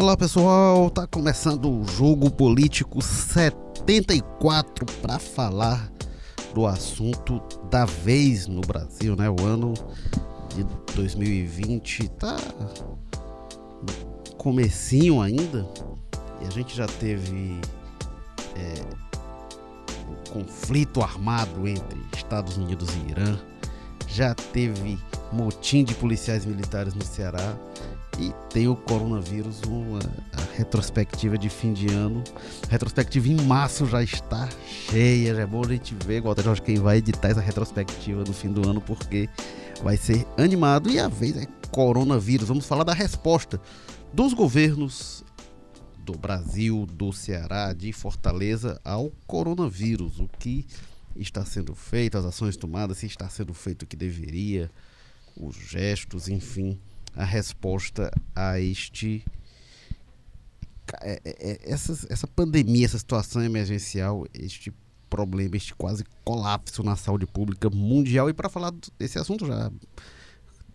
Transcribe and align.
Olá 0.00 0.16
pessoal, 0.16 0.88
tá 0.88 1.06
começando 1.06 1.70
o 1.70 1.84
Jogo 1.84 2.30
Político 2.30 3.02
74 3.02 4.86
para 5.02 5.18
falar 5.18 5.92
do 6.54 6.66
assunto 6.66 7.38
da 7.70 7.84
vez 7.84 8.46
no 8.46 8.62
Brasil, 8.62 9.14
né? 9.14 9.28
O 9.28 9.44
ano 9.44 9.74
de 10.54 10.64
2020 10.94 12.08
tá 12.12 12.34
comecinho 14.38 15.20
ainda. 15.20 15.68
E 16.40 16.46
a 16.46 16.50
gente 16.50 16.74
já 16.74 16.86
teve 16.86 17.60
é, 18.56 18.82
um 20.08 20.32
conflito 20.32 21.02
armado 21.02 21.68
entre 21.68 22.00
Estados 22.16 22.56
Unidos 22.56 22.88
e 22.94 23.10
Irã, 23.10 23.38
já 24.08 24.34
teve 24.34 24.98
motim 25.30 25.84
de 25.84 25.94
policiais 25.94 26.46
militares 26.46 26.94
no 26.94 27.04
Ceará 27.04 27.54
e 28.20 28.34
tem 28.52 28.68
o 28.68 28.76
coronavírus, 28.76 29.62
uma 29.62 29.98
retrospectiva 30.54 31.38
de 31.38 31.48
fim 31.48 31.72
de 31.72 31.88
ano. 31.88 32.22
Retrospectiva 32.68 33.28
em 33.28 33.40
março 33.46 33.86
já 33.86 34.02
está 34.02 34.46
cheia, 34.66 35.34
já 35.34 35.40
é 35.40 35.46
bom 35.46 35.64
a 35.64 35.68
gente 35.68 35.94
ver, 36.04 36.22
até 36.26 36.42
Jorge, 36.42 36.60
quem 36.60 36.76
vai 36.76 36.98
editar 36.98 37.28
essa 37.28 37.40
retrospectiva 37.40 38.22
no 38.22 38.34
fim 38.34 38.52
do 38.52 38.68
ano, 38.68 38.78
porque 38.78 39.26
vai 39.82 39.96
ser 39.96 40.26
animado. 40.36 40.90
E 40.90 40.98
a 40.98 41.08
vez 41.08 41.34
é 41.34 41.46
coronavírus. 41.70 42.48
Vamos 42.48 42.66
falar 42.66 42.84
da 42.84 42.92
resposta 42.92 43.58
dos 44.12 44.34
governos 44.34 45.24
do 46.04 46.12
Brasil, 46.12 46.86
do 46.92 47.14
Ceará, 47.14 47.72
de 47.72 47.90
Fortaleza 47.90 48.78
ao 48.84 49.10
coronavírus. 49.26 50.20
O 50.20 50.28
que 50.38 50.66
está 51.16 51.42
sendo 51.46 51.74
feito, 51.74 52.18
as 52.18 52.26
ações 52.26 52.54
tomadas, 52.54 52.98
se 52.98 53.06
está 53.06 53.30
sendo 53.30 53.54
feito 53.54 53.82
o 53.84 53.86
que 53.86 53.96
deveria, 53.96 54.70
os 55.34 55.56
gestos, 55.56 56.28
enfim 56.28 56.78
a 57.14 57.24
resposta 57.24 58.10
a 58.34 58.60
este 58.60 59.24
é, 61.00 61.20
é, 61.24 61.50
é, 61.50 61.72
essa, 61.72 61.92
essa 62.10 62.26
pandemia, 62.26 62.84
essa 62.84 62.98
situação 62.98 63.42
emergencial, 63.42 64.26
este 64.34 64.72
problema, 65.08 65.56
este 65.56 65.74
quase 65.74 66.04
colapso 66.24 66.82
na 66.82 66.96
saúde 66.96 67.26
pública 67.26 67.68
mundial. 67.70 68.28
E 68.28 68.32
para 68.32 68.48
falar 68.48 68.72
desse 68.98 69.18
assunto, 69.18 69.46
já 69.46 69.70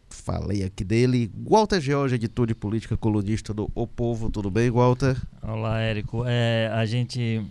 falei 0.09 0.63
aqui 0.63 0.83
dele, 0.83 1.31
Walter 1.35 1.81
George, 1.81 2.15
editor 2.15 2.47
de 2.47 2.55
política, 2.55 2.95
colunista 2.95 3.53
do 3.53 3.69
O 3.75 3.85
Povo. 3.85 4.29
Tudo 4.29 4.49
bem, 4.49 4.69
Walter? 4.69 5.21
Olá, 5.41 5.81
Érico. 5.81 6.23
É, 6.25 6.69
a 6.73 6.85
gente, 6.85 7.45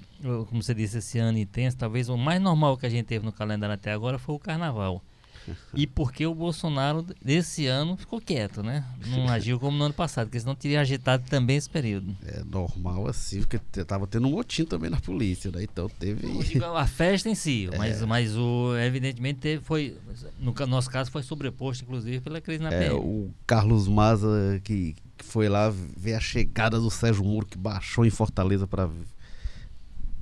como 0.48 0.62
você 0.62 0.74
disse, 0.74 0.98
esse 0.98 1.18
ano 1.18 1.38
intenso, 1.38 1.77
talvez 1.77 2.08
o 2.08 2.16
mais 2.16 2.40
normal 2.40 2.77
que 2.77 2.86
a 2.86 2.90
gente 2.90 3.06
teve 3.06 3.24
no 3.24 3.32
calendário 3.32 3.74
até 3.74 3.92
agora 3.92 4.18
foi 4.18 4.34
o 4.34 4.38
carnaval. 4.38 5.02
e 5.75 5.87
porque 5.87 6.27
o 6.27 6.34
Bolsonaro, 6.34 7.06
desse 7.23 7.67
ano, 7.67 7.97
ficou 7.97 8.20
quieto, 8.20 8.62
né? 8.62 8.84
Não 9.06 9.28
agiu 9.28 9.59
como 9.59 9.77
no 9.77 9.84
ano 9.84 9.95
passado, 9.95 10.27
porque 10.27 10.41
senão 10.41 10.55
teria 10.55 10.81
agitado 10.81 11.25
também 11.28 11.56
esse 11.56 11.69
período. 11.69 12.17
É 12.25 12.42
normal 12.45 13.09
assim, 13.09 13.41
porque 13.41 13.59
tava 13.84 14.06
tendo 14.06 14.28
um 14.28 14.33
motim 14.33 14.64
também 14.64 14.91
na 14.91 15.01
polícia, 15.01 15.51
né? 15.51 15.62
Então 15.62 15.89
teve. 15.89 16.27
A 16.62 16.86
festa 16.86 17.28
em 17.28 17.34
si, 17.34 17.69
é. 17.73 17.78
mas, 17.78 18.03
mas 18.03 18.36
o, 18.36 18.77
evidentemente 18.77 19.41
teve, 19.41 19.64
foi. 19.64 19.97
No 20.39 20.55
nosso 20.67 20.91
caso 20.91 21.11
foi 21.11 21.23
sobreposto, 21.23 21.84
inclusive, 21.84 22.20
pela 22.20 22.41
crise 22.41 22.62
na 22.62 22.73
é, 22.73 22.79
PM. 22.79 22.95
O 22.95 23.31
Carlos 23.47 23.89
Maza, 23.89 24.61
que, 24.62 24.95
que 25.17 25.25
foi 25.25 25.48
lá 25.48 25.73
ver 25.97 26.14
a 26.14 26.20
chegada 26.20 26.79
do 26.79 26.91
Sérgio 26.91 27.25
Moro, 27.25 27.47
que 27.47 27.58
baixou 27.58 28.05
em 28.05 28.11
Fortaleza 28.11 28.67
para 28.67 28.89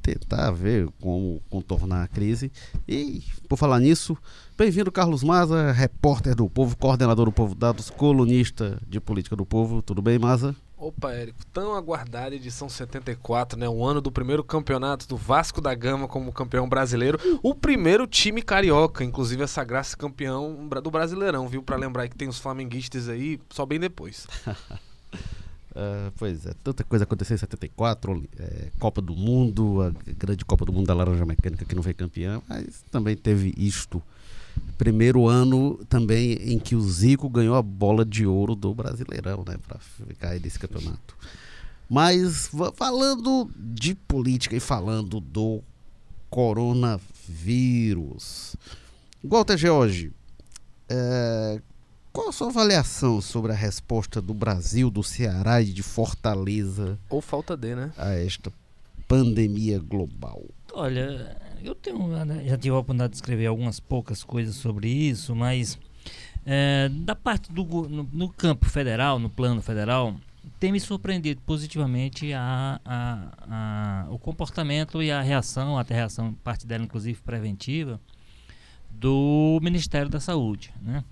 tentar 0.03 0.50
ver 0.50 0.89
como 1.00 1.41
contornar 1.48 2.03
a 2.03 2.08
crise. 2.08 2.50
E, 2.89 3.22
por 3.48 3.56
falar 3.56 3.78
nisso, 3.78 4.19
bem-vindo 4.58 4.91
Carlos 4.91 5.22
Maza, 5.22 5.70
repórter 5.70 6.34
do 6.34 6.50
Povo, 6.50 6.77
coordenador 6.77 7.27
do 7.27 7.33
Povo 7.33 7.55
Dados, 7.55 7.89
colunista 7.89 8.78
de 8.89 9.00
política 9.00 9.36
do 9.36 9.47
Povo. 9.47 9.80
Tudo 9.80 10.03
bem, 10.03 10.19
Maza? 10.19 10.56
Opa, 10.77 11.12
Érico, 11.12 11.47
tão 11.52 11.77
aguardada 11.77 12.35
edição 12.35 12.68
74, 12.68 13.57
né? 13.57 13.68
O 13.68 13.85
ano 13.85 14.01
do 14.01 14.11
primeiro 14.11 14.42
campeonato 14.42 15.07
do 15.07 15.17
Vasco 15.17 15.61
da 15.61 15.73
Gama 15.77 16.08
como 16.08 16.33
campeão 16.33 16.69
brasileiro. 16.69 17.20
O 17.40 17.55
primeiro 17.55 18.05
time 18.05 18.42
carioca, 18.42 19.05
inclusive 19.05 19.45
essa 19.45 19.63
graça 19.63 19.96
campeão 19.96 20.69
do 20.83 20.90
Brasileirão, 20.90 21.46
viu? 21.46 21.63
Para 21.63 21.77
lembrar 21.77 22.08
que 22.08 22.17
tem 22.17 22.27
os 22.27 22.40
flamenguistas 22.40 23.08
aí, 23.08 23.39
só 23.51 23.64
bem 23.64 23.79
depois. 23.79 24.27
Uh, 25.72 26.12
pois 26.18 26.44
é, 26.44 26.52
tanta 26.62 26.84
coisa 26.84 27.05
aconteceu 27.05 27.34
em 27.34 27.38
74, 27.38 28.28
é, 28.38 28.68
Copa 28.78 29.00
do 29.00 29.16
Mundo, 29.16 29.80
a 29.80 29.90
grande 30.12 30.44
Copa 30.44 30.66
do 30.66 30.72
Mundo 30.72 30.86
da 30.86 30.92
Laranja 30.92 31.24
Mecânica 31.24 31.64
que 31.64 31.74
não 31.74 31.83
foi 31.83 31.94
campeã, 31.94 32.42
mas 32.46 32.84
também 32.90 33.16
teve 33.16 33.55
isto. 33.56 34.02
Primeiro 34.77 35.27
ano 35.27 35.83
também 35.88 36.34
em 36.34 36.58
que 36.58 36.77
o 36.77 36.83
Zico 36.83 37.27
ganhou 37.27 37.56
a 37.56 37.62
bola 37.62 38.05
de 38.05 38.27
ouro 38.27 38.55
do 38.55 38.74
Brasileirão, 38.74 39.42
né, 39.48 39.56
para 39.66 39.78
ficar 39.78 40.28
aí 40.30 40.38
desse 40.38 40.58
campeonato. 40.58 41.16
Mas 41.89 42.50
falando 42.74 43.50
de 43.56 43.94
política 43.94 44.54
e 44.54 44.60
falando 44.60 45.20
do 45.20 45.62
coronavírus. 46.28 48.56
Walter 49.24 49.56
George, 49.56 50.12
é, 50.86 51.62
qual 52.12 52.28
a 52.28 52.33
sua 52.33 52.48
avaliação 52.48 53.20
sobre 53.20 53.52
a 53.52 53.55
resposta 53.55 54.20
do 54.20 54.34
Brasil, 54.34 54.90
do 54.90 55.02
Ceará 55.02 55.62
e 55.62 55.73
de 55.73 55.83
Fortaleza? 55.83 56.98
Ou 57.08 57.23
falta 57.23 57.56
de, 57.56 57.74
né? 57.74 57.90
A 57.96 58.11
esta 58.11 58.52
pandemia 59.08 59.78
global. 59.78 60.42
Olha, 60.74 61.36
eu 61.62 61.74
tenho, 61.74 62.06
né, 62.24 62.45
já 62.46 62.56
tive 62.56 62.70
a 62.70 62.78
oportunidade 62.78 63.12
de 63.12 63.17
escrever 63.17 63.46
algumas 63.46 63.80
poucas 63.80 64.22
coisas 64.22 64.55
sobre 64.55 64.89
isso, 64.89 65.34
mas 65.34 65.78
é, 66.45 66.89
da 66.90 67.14
parte 67.14 67.51
do 67.52 67.64
no, 67.64 68.08
no, 68.12 68.28
campo 68.28 68.68
federal, 68.68 69.18
no 69.18 69.30
plano 69.30 69.62
federal, 69.62 70.14
tem 70.58 70.72
me 70.72 70.80
surpreendido 70.80 71.40
positivamente 71.42 72.33
a, 72.33 72.80
a, 72.84 73.28
a, 73.48 74.06
o 74.11 74.18
comportamento 74.18 75.02
e 75.02 75.11
a 75.11 75.22
reação, 75.22 75.78
até 75.78 75.95
a 75.95 75.98
reação, 75.98 76.34
parte 76.45 76.67
dela 76.67 76.84
inclusive 76.84 77.20
preventiva, 77.22 78.01
do 78.90 79.58
Ministério 79.62 80.11
da 80.11 80.20
Saúde, 80.20 80.72
né? 80.83 81.05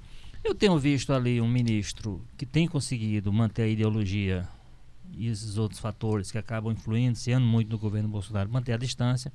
Eu 0.43 0.55
tenho 0.55 0.79
visto 0.79 1.13
ali 1.13 1.41
um 1.41 1.49
ministro 1.49 2.25
que 2.37 2.47
tem 2.47 2.67
conseguido 2.67 3.33
manter 3.33 3.63
a 3.63 3.69
ideologia 3.69 4.49
e 5.13 5.29
esses 5.29 5.59
outros 5.59 5.81
fatores 5.81 6.31
que 6.31 6.39
acabam 6.39 6.73
influenciando 6.73 7.47
muito 7.47 7.69
no 7.71 7.79
governo 7.79 8.09
Bolsonaro, 8.09 8.51
manter 8.51 8.73
a 8.73 8.77
distância. 8.77 9.33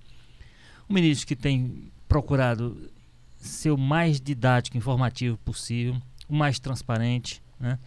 Um 0.89 0.93
ministro 0.93 1.27
que 1.27 1.35
tem 1.35 1.91
procurado 2.07 2.89
ser 3.37 3.71
o 3.71 3.77
mais 3.77 4.19
didático, 4.19 4.77
informativo 4.77 5.37
possível, 5.37 5.95
o 6.27 6.35
mais 6.35 6.59
transparente, 6.59 7.41
né? 7.59 7.77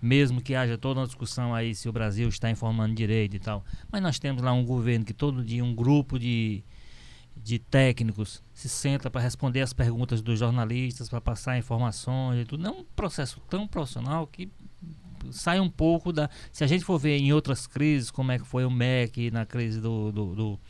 mesmo 0.00 0.40
que 0.40 0.54
haja 0.54 0.78
toda 0.78 1.00
uma 1.00 1.06
discussão 1.06 1.54
aí 1.54 1.74
se 1.74 1.88
o 1.88 1.92
Brasil 1.92 2.28
está 2.28 2.50
informando 2.50 2.94
direito 2.94 3.34
e 3.34 3.38
tal. 3.38 3.64
Mas 3.90 4.02
nós 4.02 4.18
temos 4.18 4.42
lá 4.42 4.52
um 4.52 4.64
governo 4.64 5.04
que 5.04 5.14
todo 5.14 5.44
dia 5.44 5.64
um 5.64 5.74
grupo 5.74 6.18
de 6.18 6.62
de 7.48 7.58
técnicos 7.58 8.42
se 8.52 8.68
senta 8.68 9.10
para 9.10 9.22
responder 9.22 9.62
as 9.62 9.72
perguntas 9.72 10.20
dos 10.20 10.38
jornalistas, 10.38 11.08
para 11.08 11.18
passar 11.18 11.56
informações 11.56 12.42
e 12.42 12.44
tudo. 12.44 12.62
Não 12.62 12.70
é 12.70 12.80
um 12.80 12.84
processo 12.94 13.40
tão 13.48 13.66
profissional 13.66 14.26
que 14.26 14.50
sai 15.30 15.58
um 15.58 15.70
pouco 15.70 16.12
da. 16.12 16.28
Se 16.52 16.62
a 16.62 16.66
gente 16.66 16.84
for 16.84 16.98
ver 16.98 17.16
em 17.16 17.32
outras 17.32 17.66
crises, 17.66 18.10
como 18.10 18.32
é 18.32 18.38
que 18.38 18.44
foi 18.44 18.66
o 18.66 18.70
MEC 18.70 19.30
na 19.30 19.46
crise 19.46 19.80
do. 19.80 20.12
do, 20.12 20.34
do, 20.34 20.60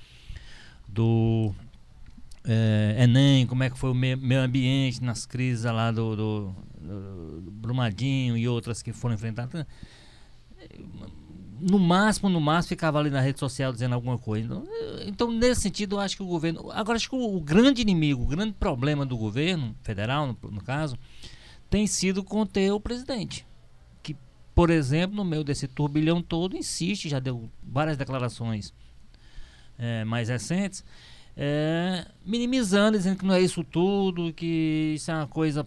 do 0.88 1.54
é, 2.44 3.02
Enem, 3.02 3.44
como 3.44 3.64
é 3.64 3.70
que 3.70 3.76
foi 3.76 3.90
o 3.90 3.94
meio 3.94 4.40
ambiente 4.40 5.02
nas 5.02 5.26
crises 5.26 5.64
lá 5.64 5.90
do, 5.90 6.14
do, 6.14 6.54
do 7.40 7.50
Brumadinho 7.50 8.36
e 8.36 8.46
outras 8.46 8.82
que 8.82 8.92
foram 8.92 9.16
enfrentadas 9.16 9.66
no 11.60 11.78
máximo, 11.78 12.28
no 12.28 12.40
máximo, 12.40 12.70
ficava 12.70 12.98
ali 12.98 13.10
na 13.10 13.20
rede 13.20 13.38
social 13.38 13.72
dizendo 13.72 13.94
alguma 13.94 14.18
coisa. 14.18 14.46
Então, 14.46 14.64
então, 15.06 15.30
nesse 15.32 15.62
sentido, 15.62 15.96
eu 15.96 16.00
acho 16.00 16.16
que 16.16 16.22
o 16.22 16.26
governo. 16.26 16.70
Agora, 16.70 16.96
acho 16.96 17.08
que 17.08 17.16
o, 17.16 17.36
o 17.36 17.40
grande 17.40 17.82
inimigo, 17.82 18.22
o 18.22 18.26
grande 18.26 18.52
problema 18.52 19.04
do 19.04 19.16
governo 19.16 19.74
federal, 19.82 20.26
no, 20.26 20.50
no, 20.50 20.62
caso, 20.62 20.98
tem 21.68 21.86
sido 21.86 22.22
conter 22.22 22.72
o 22.72 22.80
presidente. 22.80 23.46
Que, 24.02 24.16
por 24.54 24.70
exemplo, 24.70 25.16
no 25.16 25.24
meio 25.24 25.44
desse 25.44 25.66
turbilhão 25.66 26.22
todo, 26.22 26.56
insiste, 26.56 27.08
já 27.08 27.18
deu 27.18 27.50
várias 27.62 27.96
declarações 27.96 28.72
é, 29.78 30.04
mais 30.04 30.28
recentes, 30.28 30.84
é, 31.36 32.06
minimizando, 32.24 32.98
dizendo 32.98 33.18
que 33.18 33.24
não 33.24 33.34
é 33.34 33.40
isso 33.40 33.62
tudo, 33.64 34.32
que 34.32 34.94
isso 34.96 35.10
é 35.10 35.14
uma 35.14 35.26
coisa 35.26 35.66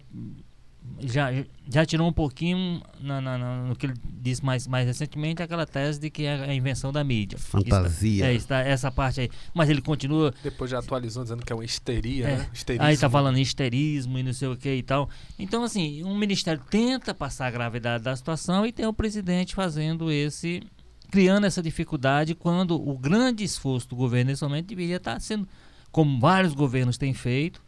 já, 1.00 1.30
já 1.68 1.84
tirou 1.84 2.08
um 2.08 2.12
pouquinho 2.12 2.82
na, 3.00 3.20
na, 3.20 3.38
na, 3.38 3.62
no 3.64 3.76
que 3.76 3.86
ele 3.86 3.94
disse 4.04 4.44
mais, 4.44 4.66
mais 4.66 4.86
recentemente, 4.86 5.42
aquela 5.42 5.66
tese 5.66 5.98
de 5.98 6.10
que 6.10 6.24
é 6.24 6.44
a 6.44 6.54
invenção 6.54 6.92
da 6.92 7.02
mídia. 7.02 7.38
Fantasia. 7.38 8.26
é, 8.26 8.34
está, 8.34 8.60
essa 8.60 8.90
parte 8.90 9.20
aí. 9.22 9.30
Mas 9.54 9.68
ele 9.68 9.80
continua. 9.80 10.32
Depois 10.42 10.70
já 10.70 10.78
atualizou 10.78 11.22
dizendo 11.22 11.44
que 11.44 11.52
é 11.52 11.56
uma 11.56 11.64
histeria, 11.64 12.26
é, 12.26 12.36
né? 12.36 12.50
Histerismo. 12.52 12.86
Aí 12.86 12.94
está 12.94 13.10
falando 13.10 13.38
em 13.38 13.42
histerismo 13.42 14.18
e 14.18 14.22
não 14.22 14.32
sei 14.32 14.48
o 14.48 14.56
que 14.56 14.72
e 14.72 14.82
tal. 14.82 15.08
Então, 15.38 15.64
assim, 15.64 16.02
um 16.04 16.16
ministério 16.16 16.62
tenta 16.70 17.14
passar 17.14 17.46
a 17.46 17.50
gravidade 17.50 18.04
da 18.04 18.14
situação 18.14 18.64
e 18.66 18.72
tem 18.72 18.86
o 18.86 18.92
presidente 18.92 19.54
fazendo 19.54 20.10
esse. 20.10 20.62
criando 21.10 21.46
essa 21.46 21.62
dificuldade 21.62 22.34
quando 22.34 22.76
o 22.76 22.96
grande 22.96 23.44
esforço 23.44 23.88
do 23.88 23.96
governo 23.96 24.30
nesse 24.30 24.42
momento 24.42 24.66
deveria 24.66 24.96
estar 24.96 25.20
sendo, 25.20 25.48
como 25.90 26.20
vários 26.20 26.54
governos 26.54 26.96
têm 26.96 27.12
feito 27.12 27.62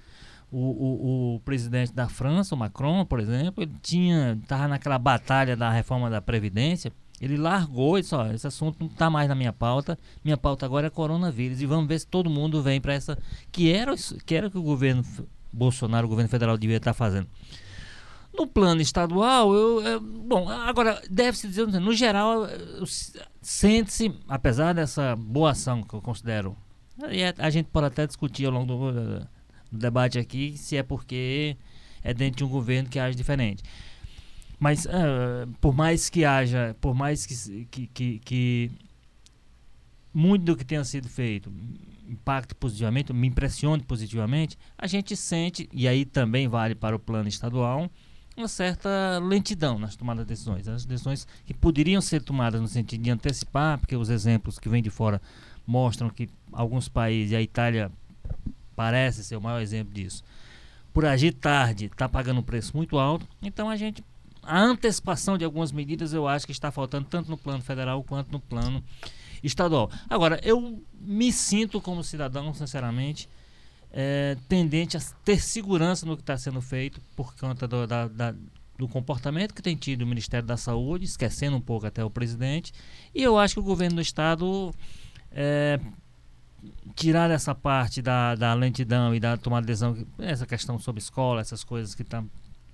o, 0.54 0.56
o, 0.56 1.34
o, 1.34 1.40
presidente 1.40 1.92
da 1.92 2.08
França, 2.08 2.54
o 2.54 2.58
Macron, 2.58 3.04
por 3.04 3.18
exemplo, 3.18 3.64
ele 3.64 3.74
tinha 3.82 4.38
estava 4.40 4.68
naquela 4.68 4.98
batalha 4.98 5.56
da 5.56 5.68
reforma 5.68 6.08
da 6.08 6.22
previdência 6.22 6.92
Ele 7.20 7.36
largou 7.36 7.98
e 7.98 8.02
disse, 8.02 8.14
ó, 8.14 8.26
esse 8.30 8.46
assunto 8.46 8.78
não 8.78 8.86
está 8.86 9.10
mais 9.10 9.28
na 9.28 9.34
minha 9.34 9.52
pauta. 9.52 9.98
Minha 10.24 10.36
pauta 10.36 10.64
agora 10.64 10.86
é 10.86 10.90
coronavírus. 10.90 11.60
E 11.60 11.66
vamos 11.66 11.88
ver 11.88 11.98
se 11.98 12.06
todo 12.06 12.30
mundo 12.30 12.62
vem 12.62 12.80
para 12.80 12.94
essa. 12.94 13.18
Que 13.50 13.72
era, 13.72 13.94
que 14.24 14.34
era 14.34 14.48
que 14.48 14.56
o 14.56 14.62
governo 14.62 15.04
Bolsonaro, 15.52 16.06
o 16.06 16.10
governo 16.10 16.28
federal, 16.28 16.56
devia 16.56 16.76
estar 16.76 16.92
tá 16.92 16.94
fazendo. 16.94 17.26
No 18.36 18.46
plano 18.46 18.80
estadual, 18.80 19.52
eu, 19.52 19.80
eu 19.82 20.00
bom, 20.00 20.48
agora 20.48 21.00
deve-se 21.10 21.48
dizer, 21.48 21.66
no 21.66 21.92
geral, 21.92 22.48
sente-se, 23.40 24.12
apesar 24.28 24.72
dessa 24.72 25.14
boa 25.14 25.52
ação 25.52 25.82
que 25.82 25.94
eu 25.94 26.02
considero, 26.02 26.56
e 27.10 27.22
a, 27.22 27.32
a 27.38 27.50
gente 27.50 27.66
pode 27.66 27.86
até 27.86 28.06
discutir 28.06 28.46
ao 28.46 28.52
longo 28.52 28.66
do, 28.66 29.28
do, 29.74 29.78
debate 29.78 30.18
aqui 30.18 30.56
se 30.56 30.76
é 30.76 30.82
porque 30.82 31.56
é 32.02 32.14
dentro 32.14 32.38
de 32.38 32.44
um 32.44 32.48
governo 32.48 32.88
que 32.88 32.98
age 32.98 33.16
diferente. 33.16 33.62
Mas 34.58 34.86
uh, 34.86 35.50
por 35.60 35.74
mais 35.74 36.08
que 36.08 36.24
haja, 36.24 36.76
por 36.80 36.94
mais 36.94 37.26
que, 37.26 37.64
que, 37.66 37.86
que, 37.88 38.18
que 38.20 38.70
muito 40.12 40.44
do 40.44 40.56
que 40.56 40.64
tenha 40.64 40.84
sido 40.84 41.08
feito 41.08 41.52
impacte 42.08 42.54
positivamente, 42.54 43.12
me 43.12 43.26
impressione 43.26 43.82
positivamente, 43.82 44.58
a 44.76 44.86
gente 44.86 45.16
sente, 45.16 45.68
e 45.72 45.88
aí 45.88 46.04
também 46.04 46.46
vale 46.48 46.74
para 46.74 46.94
o 46.94 46.98
plano 46.98 47.28
estadual, 47.28 47.90
uma 48.36 48.48
certa 48.48 49.18
lentidão 49.22 49.78
nas 49.78 49.96
tomadas 49.96 50.24
de 50.24 50.28
decisões. 50.28 50.68
As 50.68 50.84
decisões 50.84 51.26
que 51.46 51.54
poderiam 51.54 52.00
ser 52.00 52.22
tomadas 52.22 52.60
no 52.60 52.68
sentido 52.68 53.02
de 53.02 53.10
antecipar, 53.10 53.78
porque 53.78 53.96
os 53.96 54.08
exemplos 54.08 54.58
que 54.58 54.68
vêm 54.68 54.82
de 54.82 54.90
fora 54.90 55.20
mostram 55.66 56.10
que 56.10 56.28
alguns 56.52 56.88
países, 56.88 57.34
a 57.34 57.40
Itália 57.40 57.90
parece 58.74 59.24
ser 59.24 59.36
o 59.36 59.40
maior 59.40 59.60
exemplo 59.60 59.92
disso, 59.92 60.22
por 60.92 61.04
agir 61.04 61.32
tarde, 61.32 61.86
está 61.86 62.08
pagando 62.08 62.40
um 62.40 62.42
preço 62.42 62.76
muito 62.76 62.98
alto. 62.98 63.26
Então 63.42 63.68
a 63.68 63.76
gente. 63.76 64.02
A 64.46 64.60
antecipação 64.60 65.38
de 65.38 65.44
algumas 65.44 65.72
medidas 65.72 66.12
eu 66.12 66.28
acho 66.28 66.44
que 66.44 66.52
está 66.52 66.70
faltando 66.70 67.06
tanto 67.08 67.30
no 67.30 67.38
plano 67.38 67.62
federal 67.62 68.04
quanto 68.04 68.30
no 68.30 68.38
plano 68.38 68.84
estadual. 69.42 69.90
Agora, 70.08 70.38
eu 70.42 70.82
me 71.00 71.32
sinto 71.32 71.80
como 71.80 72.04
cidadão, 72.04 72.52
sinceramente, 72.52 73.26
é, 73.90 74.36
tendente 74.48 74.96
a 74.96 75.00
ter 75.24 75.40
segurança 75.40 76.04
no 76.04 76.16
que 76.16 76.22
está 76.22 76.36
sendo 76.36 76.60
feito 76.60 77.00
por 77.16 77.34
conta 77.36 77.66
do, 77.66 77.86
da, 77.86 78.06
da, 78.06 78.34
do 78.76 78.86
comportamento 78.86 79.54
que 79.54 79.62
tem 79.62 79.76
tido 79.76 80.02
o 80.02 80.06
Ministério 80.06 80.46
da 80.46 80.56
Saúde, 80.56 81.04
esquecendo 81.04 81.56
um 81.56 81.60
pouco 81.60 81.86
até 81.86 82.04
o 82.04 82.10
presidente. 82.10 82.72
E 83.14 83.22
eu 83.22 83.38
acho 83.38 83.54
que 83.54 83.60
o 83.60 83.64
governo 83.64 83.96
do 83.96 84.02
Estado. 84.02 84.74
É, 85.32 85.80
tirar 86.94 87.30
essa 87.30 87.54
parte 87.54 88.00
da, 88.02 88.34
da 88.34 88.54
lentidão 88.54 89.14
e 89.14 89.20
da 89.20 89.36
tomada 89.36 89.62
de 89.62 89.68
decisão, 89.68 89.96
essa 90.18 90.46
questão 90.46 90.78
sobre 90.78 91.00
escola, 91.00 91.40
essas 91.40 91.64
coisas 91.64 91.94
que 91.94 92.04
tá, 92.04 92.22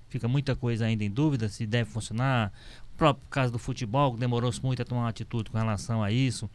fica 0.09 0.27
muita 0.27 0.55
coisa 0.55 0.85
ainda 0.85 1.03
em 1.03 1.09
dúvida 1.09 1.49
se 1.49 1.65
deve 1.65 1.89
funcionar. 1.89 2.51
O 2.93 2.97
próprio 2.97 3.27
caso 3.29 3.51
do 3.51 3.59
futebol, 3.59 4.13
que 4.13 4.19
demorou-se 4.19 4.63
muito 4.63 4.81
a 4.81 4.85
tomar 4.85 5.01
uma 5.01 5.09
atitude 5.09 5.49
com 5.49 5.57
relação 5.57 6.03
a 6.03 6.11
isso. 6.11 6.49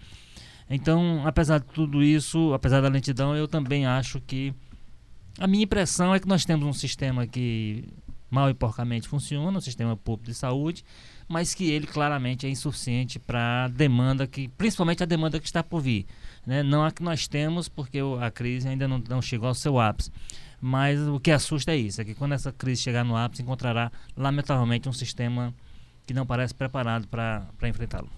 Então, 0.69 1.23
apesar 1.25 1.59
de 1.59 1.67
tudo 1.67 2.03
isso, 2.03 2.53
apesar 2.53 2.81
da 2.81 2.89
lentidão, 2.89 3.37
eu 3.37 3.47
também 3.47 3.87
acho 3.87 4.21
que 4.21 4.53
a 5.39 5.47
minha 5.47 5.65
impressão 5.65 6.15
é 6.15 6.21
que 6.21 6.27
nós 6.27 6.45
temos 6.45 6.67
um 6.67 6.73
sistema 6.73 7.27
que 7.27 7.85
mal 8.31 8.51
e 8.51 8.55
porcamente 8.55 9.07
funciona, 9.07 9.59
um 9.59 9.61
sistema 9.61 9.97
público 9.97 10.31
de 10.31 10.35
saúde, 10.35 10.85
mas 11.29 11.55
que 11.55 11.71
ele 11.71 11.87
claramente 11.87 12.47
é 12.47 12.51
insuficiente 12.51 13.19
para 13.19 13.65
a 13.65 13.69
demanda 13.69 14.27
que, 14.27 14.49
principalmente 14.49 15.03
a 15.03 15.07
demanda 15.07 15.41
que 15.41 15.47
está 15.47 15.63
por 15.63 15.81
vir. 15.81 16.07
Né? 16.47 16.63
Não 16.63 16.85
a 16.85 16.91
que 16.93 17.03
nós 17.03 17.27
temos, 17.27 17.69
porque 17.69 17.99
a 18.21 18.31
crise 18.31 18.69
ainda 18.69 18.87
não, 18.87 19.03
não 19.09 19.21
chegou 19.21 19.49
ao 19.49 19.55
seu 19.55 19.79
ápice. 19.79 20.11
Mas 20.61 21.01
o 21.01 21.21
que 21.21 21.31
assusta 21.31 21.73
é 21.73 21.77
isso, 21.77 22.01
é 22.01 22.05
que 22.05 22.15
quando 22.15 22.33
essa 22.33 22.53
crise 22.53 22.83
chegar 22.83 23.05
no 23.05 23.17
ápice, 23.17 23.43
encontrará, 23.43 23.91
lamentavelmente, 24.17 24.89
um 24.89 24.93
sistema 24.93 25.53
que 26.07 26.15
não 26.15 26.25
parece 26.25 26.55
preparado 26.55 27.09
para 27.09 27.47
enfrentá-lo. 27.65 28.09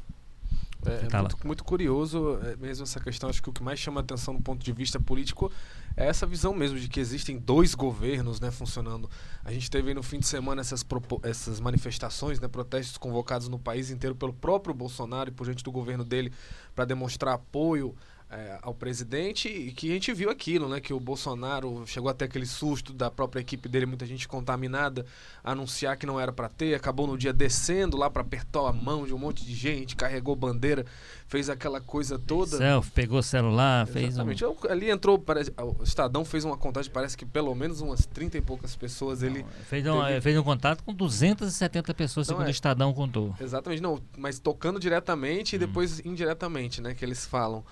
É, 0.87 1.07
é 1.13 1.21
muito, 1.21 1.47
muito, 1.47 1.65
curioso 1.65 2.39
é, 2.43 2.57
mesmo 2.57 2.85
essa 2.85 3.01
questão. 3.01 3.29
Acho 3.29 3.43
que 3.43 3.51
o 3.51 3.53
que 3.53 3.63
mais 3.63 3.79
chama 3.79 4.01
atenção 4.01 4.35
do 4.35 4.41
ponto 4.41 4.65
de 4.65 4.73
vista 4.73 5.01
político 5.01 5.51
é 5.97 6.07
essa 6.07 6.25
visão 6.25 6.55
mesmo 6.55 6.79
de 6.79 6.89
que 6.89 7.01
existem 7.01 7.39
dois 7.39 7.75
governos 7.75 8.39
né, 8.41 8.51
funcionando. 8.51 9.11
A 9.45 9.53
gente 9.53 9.69
teve 9.71 9.93
no 9.93 10.03
fim 10.03 10.21
de 10.21 10.27
semana 10.27 10.61
essas, 10.61 10.87
essas 11.25 11.59
manifestações, 11.59 12.39
né, 12.39 12.47
protestos 12.47 12.97
convocados 12.97 13.49
no 13.49 13.59
país 13.59 13.91
inteiro 13.91 14.15
pelo 14.15 14.33
próprio 14.33 14.73
Bolsonaro 14.73 15.31
e 15.31 15.33
por 15.33 15.47
gente 15.47 15.65
do 15.65 15.73
governo 15.73 16.05
dele 16.05 16.33
para 16.75 16.85
demonstrar 16.85 17.35
apoio 17.35 17.97
é, 18.31 18.59
ao 18.61 18.75
presidente 18.75 19.49
e 19.49 19.73
que 19.73 19.91
a 19.91 19.95
gente 19.95 20.13
viu 20.13 20.29
aquilo, 20.29 20.69
né? 20.69 20.81
Que 20.81 20.93
o 20.93 21.01
Bolsonaro 21.01 21.85
chegou 21.87 22.11
até 22.11 22.27
aquele 22.27 22.45
susto 22.45 22.93
da 22.93 23.11
própria 23.11 23.41
equipe 23.41 23.69
dele, 23.69 23.87
muita 23.87 24.05
gente 24.05 24.29
contaminada, 24.29 25.07
anunciar 25.43 25.97
que 25.97 26.05
não 26.05 26.21
era 26.21 26.31
para 26.31 26.49
ter, 26.49 26.75
acabou 26.75 27.07
no 27.07 27.17
dia 27.17 27.33
descendo 27.33 27.97
lá 27.97 28.11
para 28.11 28.21
apertar 28.21 28.69
a 28.69 28.73
mão 28.73 29.07
de 29.07 29.15
um 29.15 29.19
monte 29.19 29.45
de 29.45 29.55
gente, 29.55 29.97
carregou 29.97 30.37
bandeira, 30.37 30.85
fez 31.27 31.49
aquela 31.49 31.81
coisa 31.81 32.19
toda. 32.19 32.59
Selfie, 32.59 32.91
pegou 32.91 33.23
celular, 33.23 33.87
fez 33.87 34.09
Exatamente. 34.09 34.45
Um... 34.45 34.57
Ali 34.69 34.91
entrou, 34.91 35.19
parece, 35.19 35.53
o 35.57 35.83
Estadão 35.83 36.25
fez 36.25 36.45
uma 36.45 36.57
contagem, 36.57 36.91
parece 36.93 37.17
que 37.17 37.25
pelo 37.25 37.55
menos 37.55 37.81
umas 37.81 38.05
30 38.05 38.37
e 38.37 38.41
poucas 38.43 38.77
pessoas 38.77 39.23
ele 39.23 39.43
não, 39.43 39.49
fez 39.65 39.87
um, 39.87 40.05
teve... 40.05 40.21
fez 40.21 40.39
um 40.39 40.43
contato 40.43 40.85
com 40.85 40.93
270 40.93 41.95
pessoas, 41.95 42.27
segundo 42.27 42.45
é, 42.45 42.49
o 42.49 42.51
Estadão 42.51 42.93
contou. 42.93 43.35
Exatamente, 43.41 43.81
não, 43.81 43.99
mas 44.19 44.39
tocando 44.39 44.79
diretamente 44.79 45.55
hum. 45.55 45.57
e 45.57 45.59
depois 45.59 46.01
indiretamente, 46.05 46.83
né, 46.83 46.93
que 46.93 47.03
eles 47.03 47.25
falam. 47.25 47.65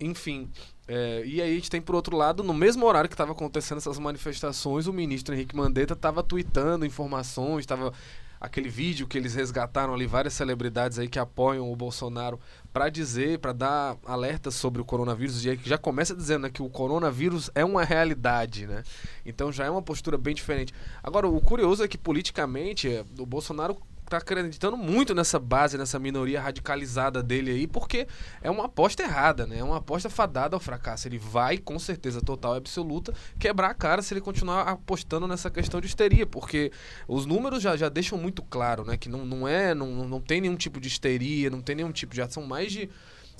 Enfim, 0.00 0.50
é, 0.88 1.22
e 1.24 1.40
aí 1.40 1.52
a 1.52 1.54
gente 1.54 1.70
tem 1.70 1.80
por 1.80 1.94
outro 1.94 2.16
lado, 2.16 2.42
no 2.42 2.54
mesmo 2.54 2.86
horário 2.86 3.08
que 3.08 3.14
estava 3.14 3.32
acontecendo 3.32 3.78
essas 3.78 3.98
manifestações, 3.98 4.86
o 4.86 4.92
ministro 4.92 5.34
Henrique 5.34 5.54
Mandetta 5.54 5.92
estava 5.92 6.22
tweetando 6.22 6.86
informações, 6.86 7.60
estava 7.60 7.92
aquele 8.40 8.70
vídeo 8.70 9.06
que 9.06 9.18
eles 9.18 9.34
resgataram 9.34 9.92
ali 9.92 10.06
várias 10.06 10.32
celebridades 10.32 10.98
aí 10.98 11.06
que 11.06 11.18
apoiam 11.18 11.70
o 11.70 11.76
Bolsonaro 11.76 12.40
para 12.72 12.88
dizer, 12.88 13.38
para 13.38 13.52
dar 13.52 13.98
alertas 14.06 14.54
sobre 14.54 14.80
o 14.80 14.84
coronavírus, 14.84 15.44
e 15.44 15.56
que 15.58 15.68
já 15.68 15.76
começa 15.76 16.16
dizendo 16.16 16.44
né, 16.44 16.50
que 16.50 16.62
o 16.62 16.70
coronavírus 16.70 17.50
é 17.54 17.64
uma 17.64 17.84
realidade, 17.84 18.66
né? 18.66 18.82
Então 19.26 19.52
já 19.52 19.66
é 19.66 19.70
uma 19.70 19.82
postura 19.82 20.16
bem 20.16 20.34
diferente. 20.34 20.72
Agora, 21.02 21.28
o 21.28 21.40
curioso 21.40 21.84
é 21.84 21.88
que 21.88 21.98
politicamente 21.98 23.04
o 23.18 23.26
Bolsonaro 23.26 23.76
tá 24.10 24.18
acreditando 24.18 24.76
muito 24.76 25.14
nessa 25.14 25.38
base, 25.38 25.78
nessa 25.78 25.98
minoria 25.98 26.40
radicalizada 26.40 27.22
dele 27.22 27.52
aí, 27.52 27.66
porque 27.66 28.08
é 28.42 28.50
uma 28.50 28.64
aposta 28.64 29.04
errada, 29.04 29.46
né? 29.46 29.58
É 29.58 29.64
uma 29.64 29.76
aposta 29.76 30.10
fadada 30.10 30.56
ao 30.56 30.60
fracasso. 30.60 31.06
Ele 31.06 31.16
vai, 31.16 31.56
com 31.56 31.78
certeza 31.78 32.20
total 32.20 32.54
e 32.54 32.58
absoluta, 32.58 33.14
quebrar 33.38 33.70
a 33.70 33.74
cara 33.74 34.02
se 34.02 34.12
ele 34.12 34.20
continuar 34.20 34.62
apostando 34.62 35.28
nessa 35.28 35.48
questão 35.48 35.80
de 35.80 35.86
histeria, 35.86 36.26
porque 36.26 36.72
os 37.06 37.24
números 37.24 37.62
já, 37.62 37.76
já 37.76 37.88
deixam 37.88 38.18
muito 38.18 38.42
claro, 38.42 38.84
né? 38.84 38.96
Que 38.96 39.08
não, 39.08 39.24
não 39.24 39.46
é, 39.46 39.74
não, 39.74 40.08
não 40.08 40.20
tem 40.20 40.40
nenhum 40.40 40.56
tipo 40.56 40.80
de 40.80 40.88
histeria, 40.88 41.48
não 41.48 41.62
tem 41.62 41.76
nenhum 41.76 41.92
tipo 41.92 42.12
de 42.12 42.20
ação 42.20 42.44
mais 42.44 42.72
de 42.72 42.90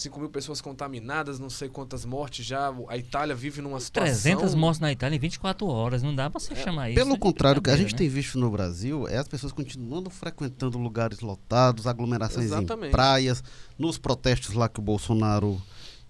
5 0.02 0.18
mil 0.20 0.28
pessoas 0.28 0.60
contaminadas, 0.60 1.38
não 1.38 1.50
sei 1.50 1.68
quantas 1.68 2.04
mortes 2.04 2.44
já. 2.44 2.72
A 2.88 2.96
Itália 2.96 3.34
vive 3.34 3.60
numa 3.60 3.80
situação. 3.80 4.12
300 4.12 4.54
mortes 4.54 4.80
na 4.80 4.90
Itália 4.90 5.16
em 5.16 5.18
24 5.18 5.66
horas, 5.66 6.02
não 6.02 6.14
dá 6.14 6.30
para 6.30 6.40
você 6.40 6.52
é, 6.52 6.56
chamar 6.56 6.90
isso. 6.90 6.98
Pelo 6.98 7.18
contrário, 7.18 7.60
o 7.60 7.62
que 7.62 7.70
a 7.70 7.76
gente 7.76 7.92
né? 7.92 7.98
tem 7.98 8.08
visto 8.08 8.38
no 8.38 8.50
Brasil 8.50 9.06
é 9.08 9.18
as 9.18 9.28
pessoas 9.28 9.52
continuando 9.52 10.10
frequentando 10.10 10.78
lugares 10.78 11.20
lotados, 11.20 11.86
aglomerações 11.86 12.46
Exatamente. 12.46 12.88
em 12.88 12.92
praias, 12.92 13.42
nos 13.78 13.98
protestos 13.98 14.54
lá 14.54 14.68
que 14.68 14.80
o 14.80 14.82
Bolsonaro 14.82 15.60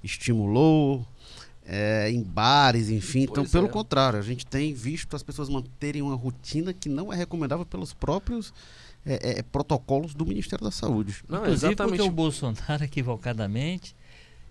estimulou. 0.02 1.06
É, 1.72 2.10
em 2.10 2.20
bares, 2.20 2.88
enfim. 2.88 3.20
Então, 3.20 3.34
pois 3.34 3.48
então, 3.48 3.60
pelo 3.60 3.70
é. 3.70 3.72
contrário, 3.72 4.18
a 4.18 4.22
gente 4.22 4.44
tem 4.44 4.74
visto 4.74 5.14
as 5.14 5.22
pessoas 5.22 5.48
manterem 5.48 6.02
uma 6.02 6.16
rotina 6.16 6.72
que 6.72 6.88
não 6.88 7.12
é 7.12 7.16
recomendável 7.16 7.64
pelos 7.64 7.94
próprios 7.94 8.52
é, 9.04 9.38
é, 9.38 9.42
protocolos 9.42 10.14
do 10.14 10.26
Ministério 10.26 10.64
da 10.64 10.70
Saúde. 10.70 11.22
Não, 11.28 11.38
Inclusive 11.40 11.72
exatamente. 11.72 11.96
porque 11.98 12.10
o 12.10 12.12
Bolsonaro, 12.12 12.84
equivocadamente, 12.84 13.96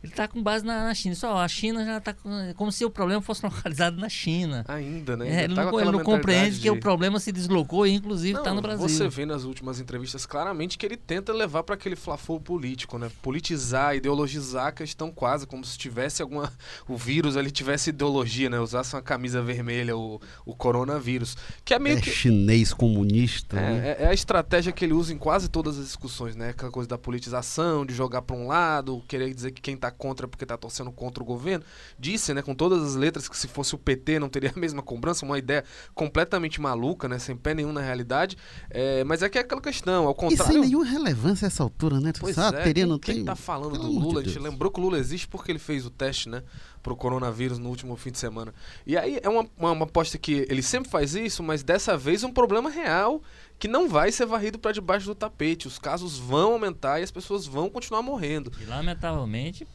ele 0.01 0.13
está 0.13 0.27
com 0.27 0.41
base 0.41 0.65
na, 0.65 0.86
na, 0.86 0.94
China. 0.94 1.13
Só 1.13 1.38
a 1.38 1.48
China 1.48 1.84
já 1.84 1.98
está 1.98 2.15
como 2.56 2.72
se 2.72 2.86
o 2.86 2.89
problema 2.89 3.22
fosse 3.22 3.44
localizado 3.46 3.98
na 3.98 4.08
China. 4.08 4.63
Ainda, 4.68 5.18
né? 5.18 5.41
É, 5.41 5.44
ele, 5.44 5.56
tá 5.56 5.65
não, 5.65 5.79
ele 5.79 5.91
não 5.91 6.03
compreende 6.03 6.56
de... 6.56 6.62
que 6.62 6.70
o 6.70 6.79
problema 6.79 7.20
se 7.20 7.32
deslocou 7.32 7.86
e 7.86 7.91
inclusive 7.91 8.38
está 8.38 8.53
no 8.53 8.62
Brasil. 8.62 8.88
Você 8.88 9.10
vê 9.10 9.25
nas 9.25 9.44
últimas 9.44 9.79
entrevistas 9.79 10.25
claramente 10.25 10.77
que 10.77 10.86
ele 10.86 10.96
tenta 10.96 11.34
levar 11.34 11.63
para 11.63 11.75
aquele 11.75 11.98
flafô 11.98 12.39
político, 12.39 12.98
né? 12.98 13.12
Politizar, 13.22 13.96
ideologizar 13.96 14.68
a 14.68 14.72
questão 14.72 15.12
quase 15.12 15.46
como 15.46 15.65
se 15.65 15.77
tivesse 15.77 16.22
alguma 16.22 16.51
o 16.88 16.96
vírus 16.96 17.36
ali 17.36 17.51
tivesse 17.51 17.89
ideologia, 17.89 18.50
né? 18.50 18.60
Usasse 18.60 18.96
uma 18.96 19.01
camisa 19.01 19.41
vermelha 19.41 19.98
o, 19.98 20.22
o 20.46 20.56
coronavírus, 20.56 21.36
que 21.65 21.74
é 21.74 21.79
meio 21.79 21.98
é 21.98 22.01
que 22.01 22.10
chinês 22.10 22.74
comunista. 22.74 23.58
É, 23.58 23.62
né? 23.62 23.96
é, 24.00 24.03
é 24.03 24.08
a 24.08 24.13
estratégia 24.13 24.72
que 24.72 24.86
ele 24.86 24.94
usa 24.94 25.13
em 25.13 25.18
quase 25.18 25.50
todas 25.50 25.77
as 25.77 25.86
discussões, 25.86 26.38
né? 26.38 26.50
Aquela 26.50 26.72
coisa 26.72 26.88
da 26.88 26.98
politização, 26.98 27.86
de 27.86 27.94
jogar 27.94 28.22
para 28.22 28.36
um 28.36 28.48
lado, 28.48 29.03
querer 29.08 29.34
dizer 29.34 29.51
que 29.51 29.62
quem 29.62 29.75
está 29.75 29.88
contra 29.91 30.27
porque 30.27 30.43
está 30.43 30.58
torcendo 30.58 30.91
contra 30.91 31.24
o 31.24 31.25
governo, 31.25 31.63
disse, 31.98 32.34
né, 32.34 32.41
com 32.41 32.53
todas 32.53 32.84
as 32.84 32.96
letras 32.96 33.27
que 33.27 33.38
se 33.38 33.48
fosse 33.48 33.75
o 33.75 33.77
PT 33.77 34.19
não 34.19 34.29
teria 34.29 34.51
a 34.55 34.60
mesma 34.60 34.81
cobrança, 34.81 35.25
uma 35.25 35.38
ideia 35.38 35.63
completamente 35.93 36.62
maluca, 36.62 37.08
né, 37.08 37.19
sem 37.19 37.36
pé 37.36 37.53
nenhum 37.53 37.72
na 37.72 37.81
realidade. 37.81 38.38
É, 38.69 39.03
mas 39.03 39.22
é 39.24 39.29
que 39.29 39.38
é 39.38 39.41
aquela 39.41 39.62
questão, 39.62 40.08
ao 40.08 40.15
contrário. 40.15 40.51
E 40.51 40.53
sem 40.53 40.62
nenhuma 40.62 40.86
relevância 40.86 41.46
essa 41.46 41.63
altura, 41.63 42.00
né? 42.00 42.12
Pois 42.19 42.36
Sabe, 42.36 42.58
é, 42.58 42.63
teria, 42.63 42.84
quem, 42.84 42.91
não 42.91 43.00
quem 43.00 43.15
tem... 43.15 43.25
tá 43.25 43.36
falando 43.36 43.72
Pelo 43.72 43.84
do 43.84 43.91
Lula? 43.91 44.24
De 44.24 44.29
a 44.29 44.34
gente 44.34 44.41
lembrou 44.41 44.72
que 44.72 44.79
o 44.79 44.84
Lula 44.84 44.98
existe 44.98 45.27
porque 45.27 45.51
ele 45.51 45.60
fez 45.60 45.86
o 45.86 45.89
teste, 45.89 46.29
né? 46.29 46.43
pro 46.81 46.96
coronavírus 46.96 47.60
no 47.60 47.69
último 47.69 47.96
fim 47.96 48.12
de 48.12 48.17
semana. 48.17 48.53
E 48.86 48.98
aí 48.98 49.19
é 49.22 49.29
uma, 49.29 49.48
uma, 49.58 49.72
uma 49.72 49.86
aposta 49.86 50.17
que 50.17 50.46
ele 50.50 50.62
sempre 50.62 50.89
faz 50.89 51.15
isso, 51.15 51.43
mas 51.43 51.63
dessa 51.63 51.98
vez 51.98 52.24
um 52.24 52.31
problema 52.31 52.69
real 52.69 53.22
que 53.58 53.67
não 53.67 53.89
vai 53.89 54.12
ser 54.12 54.25
varrido 54.25 54.58
para 54.58 54.72
debaixo 54.72 55.05
do 55.05 55.13
tapete. 55.13 55.67
Os 55.67 55.77
casos 55.77 56.17
vão 56.17 56.53
aumentar 56.53 57.00
e 57.00 57.03
as 57.03 57.12
pessoas 57.12 57.46
vão 57.46 57.69
continuar 57.69 58.01
morrendo. 58.01 58.51
E 58.60 58.65
lamentavelmente 58.65 59.67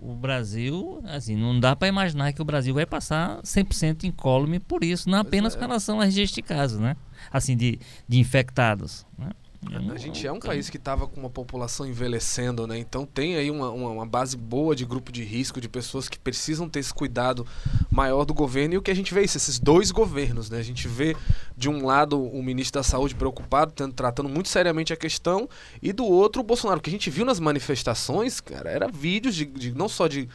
o 0.00 0.14
Brasil, 0.14 1.00
assim, 1.04 1.36
não 1.36 1.58
dá 1.58 1.76
para 1.76 1.88
imaginar 1.88 2.32
que 2.32 2.42
o 2.42 2.44
Brasil 2.44 2.74
vai 2.74 2.86
passar 2.86 3.40
100% 3.42 4.04
incólume 4.04 4.58
por 4.58 4.82
isso, 4.82 5.08
não 5.08 5.18
apenas 5.18 5.54
é. 5.54 5.58
com 5.58 5.64
relação 5.64 6.00
a 6.00 6.04
registro 6.04 6.42
de 6.42 6.48
casos, 6.48 6.78
né? 6.78 6.96
Assim, 7.30 7.56
de, 7.56 7.78
de 8.08 8.18
infectados, 8.18 9.06
né? 9.18 9.30
A 9.64 9.96
gente 9.96 10.26
é 10.26 10.32
um 10.32 10.40
país 10.40 10.68
que 10.68 10.76
estava 10.76 11.06
com 11.06 11.20
uma 11.20 11.30
população 11.30 11.86
envelhecendo, 11.86 12.66
né? 12.66 12.78
Então 12.78 13.06
tem 13.06 13.36
aí 13.36 13.48
uma, 13.48 13.70
uma, 13.70 13.90
uma, 13.90 14.06
base 14.06 14.36
boa 14.36 14.74
de 14.74 14.84
grupo 14.84 15.12
de 15.12 15.22
risco, 15.22 15.60
de 15.60 15.68
pessoas 15.68 16.08
que 16.08 16.18
precisam 16.18 16.68
ter 16.68 16.80
esse 16.80 16.92
cuidado 16.92 17.46
maior 17.88 18.24
do 18.24 18.34
governo. 18.34 18.74
E 18.74 18.78
o 18.78 18.82
que 18.82 18.90
a 18.90 18.94
gente 18.94 19.14
vê 19.14 19.20
é 19.20 19.24
isso, 19.24 19.36
esses 19.36 19.60
dois 19.60 19.92
governos, 19.92 20.50
né? 20.50 20.58
A 20.58 20.64
gente 20.64 20.88
vê, 20.88 21.16
de 21.56 21.68
um 21.68 21.86
lado, 21.86 22.20
o 22.20 22.42
ministro 22.42 22.80
da 22.80 22.82
Saúde 22.82 23.14
preocupado, 23.14 23.72
tendo, 23.72 23.92
tratando 23.92 24.28
muito 24.28 24.48
seriamente 24.48 24.92
a 24.92 24.96
questão, 24.96 25.48
e 25.80 25.92
do 25.92 26.04
outro, 26.04 26.40
o 26.40 26.44
Bolsonaro. 26.44 26.80
O 26.80 26.82
que 26.82 26.90
a 26.90 26.92
gente 26.92 27.08
viu 27.08 27.24
nas 27.24 27.38
manifestações, 27.38 28.40
cara, 28.40 28.68
era 28.68 28.88
vídeos 28.88 29.34
de, 29.34 29.44
de 29.44 29.72
não 29.72 29.88
só 29.88 30.08
de 30.08 30.28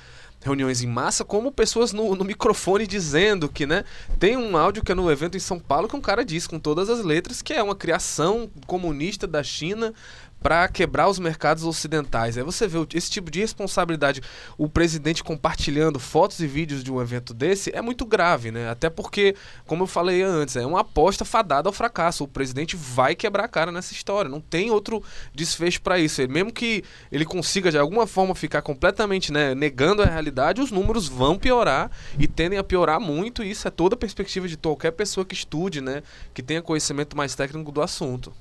reuniões 0.48 0.82
em 0.82 0.88
massa, 0.88 1.24
como 1.24 1.52
pessoas 1.52 1.94
no, 1.94 2.16
no, 2.16 2.26
microfone 2.26 2.88
dizendo 2.88 3.48
que, 3.50 3.66
né? 3.66 3.84
Tem 4.20 4.36
um 4.36 4.58
áudio 4.58 4.84
que 4.84 4.92
é 4.92 4.96
no 4.96 5.12
evento 5.12 5.38
em 5.38 5.40
São 5.40 5.60
Paulo 5.60 5.88
que 5.88 5.96
um 5.96 6.02
cara 6.02 6.24
diz 6.24 6.48
com 6.48 6.58
todas 6.58 6.90
as 6.90 7.04
letras 7.04 7.42
que 7.42 7.54
é 7.54 7.62
uma 7.62 7.76
criação 7.76 8.50
comunista 8.66 9.28
da 9.28 9.44
China 9.44 9.94
para 10.42 10.68
quebrar 10.68 11.10
os 11.10 11.20
mercados 11.20 11.64
ocidentais. 11.64 12.38
Aí 12.38 12.44
você 12.44 12.68
vê 12.68 12.78
esse 12.94 13.10
tipo 13.10 13.30
de 13.32 13.40
responsabilidade, 13.40 14.22
o 14.58 14.70
presidente 14.70 15.24
compartilhando 15.24 16.00
fotos 16.00 16.40
e 16.40 16.48
vídeos 16.48 16.84
de 16.84 16.92
um 16.92 17.02
evento 17.02 17.34
desse 17.34 17.76
é 17.76 17.82
muito 17.82 18.06
grave, 18.06 18.52
né? 18.52 18.70
Até 18.70 18.90
porque, 18.90 19.36
como 19.66 19.84
eu 19.84 19.88
falei 19.88 20.22
antes, 20.22 20.56
é 20.56 20.66
uma 20.66 20.82
aposta 20.82 21.26
fadada 21.26 21.68
ao 21.68 21.74
fracasso. 21.74 22.24
O 22.24 22.28
presidente 22.28 22.76
vai 22.76 23.16
quebrar 23.16 23.46
a 23.46 23.48
cara 23.48 23.72
nessa 23.72 23.94
história, 23.94 24.30
não 24.30 24.42
tem 24.42 24.72
outro 24.72 25.04
desfecho 25.34 25.82
para 25.82 26.00
isso. 26.00 26.22
Mesmo 26.28 26.52
que 26.52 26.84
ele 27.12 27.26
consiga 27.26 27.72
de 27.72 27.78
alguma 27.78 28.08
forma 28.08 28.36
ficar 28.36 28.62
completamente, 28.62 29.32
né, 29.32 29.54
negando 29.54 30.02
a 30.02 30.06
realidade, 30.06 30.62
os 30.62 30.72
números 30.72 31.08
vão 31.08 31.38
piorar 31.38 31.92
e 32.18 32.28
tendem 32.28 32.58
a 32.58 32.64
piorar 32.64 33.00
muito, 33.00 33.44
e 33.44 33.52
isso 33.52 33.68
é 33.68 33.72
toda 33.72 33.96
a 33.96 33.98
perspectiva 33.98 34.48
de 34.48 34.58
qualquer 34.58 34.92
pessoa 34.92 35.26
que 35.26 35.34
estude, 35.34 35.82
né, 35.82 36.04
que 36.34 36.42
tenha 36.42 36.62
conhecimento 36.62 37.16
mais 37.16 37.36
técnico 37.36 37.72
do 37.72 37.82
assunto. 37.82 38.34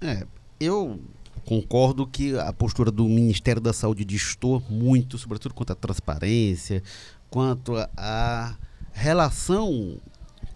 É, 0.00 0.26
eu 0.58 1.00
concordo 1.44 2.06
que 2.06 2.36
a 2.38 2.52
postura 2.52 2.90
do 2.90 3.04
Ministério 3.04 3.60
da 3.60 3.72
Saúde 3.72 4.04
distor 4.04 4.62
muito, 4.70 5.16
sobretudo 5.16 5.54
quanto 5.54 5.72
à 5.72 5.76
transparência, 5.76 6.82
quanto 7.30 7.76
à 7.96 8.56
relação 8.92 9.98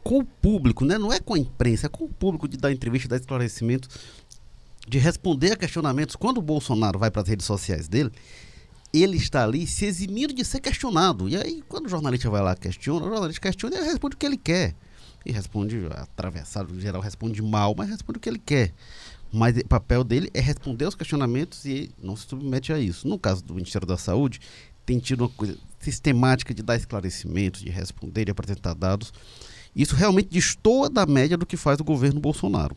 com 0.03 0.19
o 0.19 0.25
público, 0.25 0.85
né? 0.85 0.99
não 0.99 1.13
é 1.13 1.21
com 1.21 1.35
a 1.35 1.39
imprensa, 1.39 1.87
é 1.87 1.89
com 1.89 2.05
o 2.05 2.09
público 2.09 2.49
de 2.49 2.57
dar 2.57 2.73
entrevista, 2.73 3.09
dar 3.09 3.17
esclarecimento, 3.17 3.89
de 4.89 4.99
responder 4.99 5.53
a 5.53 5.57
questionamentos. 5.57 6.17
Quando 6.17 6.39
o 6.39 6.43
Bolsonaro 6.43 6.99
vai 6.99 7.11
para 7.11 7.23
as 7.23 7.29
redes 7.29 7.47
sociais 7.47 7.87
dele, 7.87 8.11
ele 8.93 9.17
está 9.17 9.45
ali 9.45 9.67
se 9.67 9.85
eximindo 9.85 10.35
de 10.35 10.45
ser 10.45 10.61
questionado. 10.61 11.29
E 11.29 11.37
aí, 11.37 11.63
quando 11.69 11.87
o 11.87 11.89
jornalista 11.89 12.29
vai 12.29 12.43
lá 12.43 12.57
questiona, 12.57 13.07
o 13.07 13.11
jornalista 13.11 13.41
questiona 13.41 13.77
e 13.77 13.79
ele 13.79 13.89
responde 13.89 14.17
o 14.17 14.19
que 14.19 14.27
ele 14.27 14.37
quer. 14.37 14.75
E 15.25 15.33
responde 15.33 15.87
atravessado, 15.93 16.75
em 16.75 16.81
geral 16.81 17.01
responde 17.03 17.43
mal, 17.43 17.75
mas 17.77 17.91
responde 17.91 18.17
o 18.17 18.21
que 18.21 18.29
ele 18.29 18.39
quer. 18.39 18.73
Mas 19.33 19.57
o 19.57 19.67
papel 19.67 20.03
dele 20.03 20.31
é 20.35 20.41
responder 20.41 20.87
aos 20.87 20.95
questionamentos 20.95 21.65
e 21.65 21.91
não 22.03 22.17
se 22.17 22.27
submete 22.27 22.73
a 22.73 22.79
isso. 22.79 23.07
No 23.07 23.19
caso 23.19 23.45
do 23.45 23.55
Ministério 23.55 23.87
da 23.87 23.97
Saúde, 23.97 24.41
tem 24.85 24.99
tido 24.99 25.23
uma 25.23 25.29
coisa 25.29 25.57
sistemática 25.79 26.53
de 26.53 26.63
dar 26.63 26.77
esclarecimentos, 26.77 27.61
de 27.61 27.71
responder, 27.71 28.25
de 28.25 28.33
apresentar 28.33 28.75
dados. 28.75 29.13
Isso 29.75 29.95
realmente 29.95 30.29
destoa 30.29 30.91
da 30.91 31.07
média 31.07 31.37
do 31.37 31.47
que 31.47 31.57
faz 31.57 31.79
o 31.79 31.85
governo 31.85 32.21
Bolsonaro. 32.21 32.77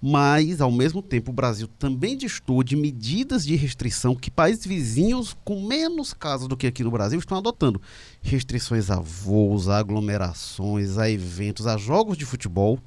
Mas, 0.00 0.60
ao 0.60 0.70
mesmo 0.70 1.02
tempo, 1.02 1.30
o 1.30 1.34
Brasil 1.34 1.66
também 1.78 2.16
destoa 2.16 2.62
de 2.62 2.76
medidas 2.76 3.44
de 3.44 3.56
restrição 3.56 4.14
que 4.14 4.30
países 4.30 4.66
vizinhos, 4.66 5.34
com 5.44 5.66
menos 5.66 6.12
casos 6.12 6.48
do 6.48 6.56
que 6.56 6.66
aqui 6.66 6.84
no 6.84 6.90
Brasil, 6.90 7.18
estão 7.18 7.38
adotando. 7.38 7.80
Restrições 8.22 8.90
a 8.90 9.00
voos, 9.00 9.68
a 9.68 9.78
aglomerações, 9.78 10.98
a 10.98 11.10
eventos, 11.10 11.66
a 11.66 11.76
jogos 11.76 12.16
de 12.18 12.26
futebol. 12.26 12.78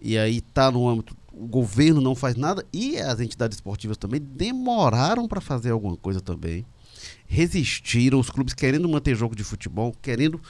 E 0.00 0.18
aí 0.18 0.38
está 0.38 0.70
no 0.70 0.88
âmbito 0.88 1.16
o 1.36 1.46
governo 1.46 2.00
não 2.00 2.14
faz 2.14 2.34
nada 2.34 2.64
e 2.72 2.96
as 2.96 3.20
entidades 3.20 3.58
esportivas 3.58 3.98
também 3.98 4.20
demoraram 4.20 5.28
para 5.28 5.40
fazer 5.40 5.70
alguma 5.70 5.96
coisa 5.96 6.20
também. 6.20 6.64
Resistiram, 7.26 8.18
os 8.18 8.30
clubes 8.30 8.54
querendo 8.54 8.88
manter 8.88 9.14
jogo 9.14 9.36
de 9.36 9.44
futebol, 9.44 9.94
querendo, 10.00 10.40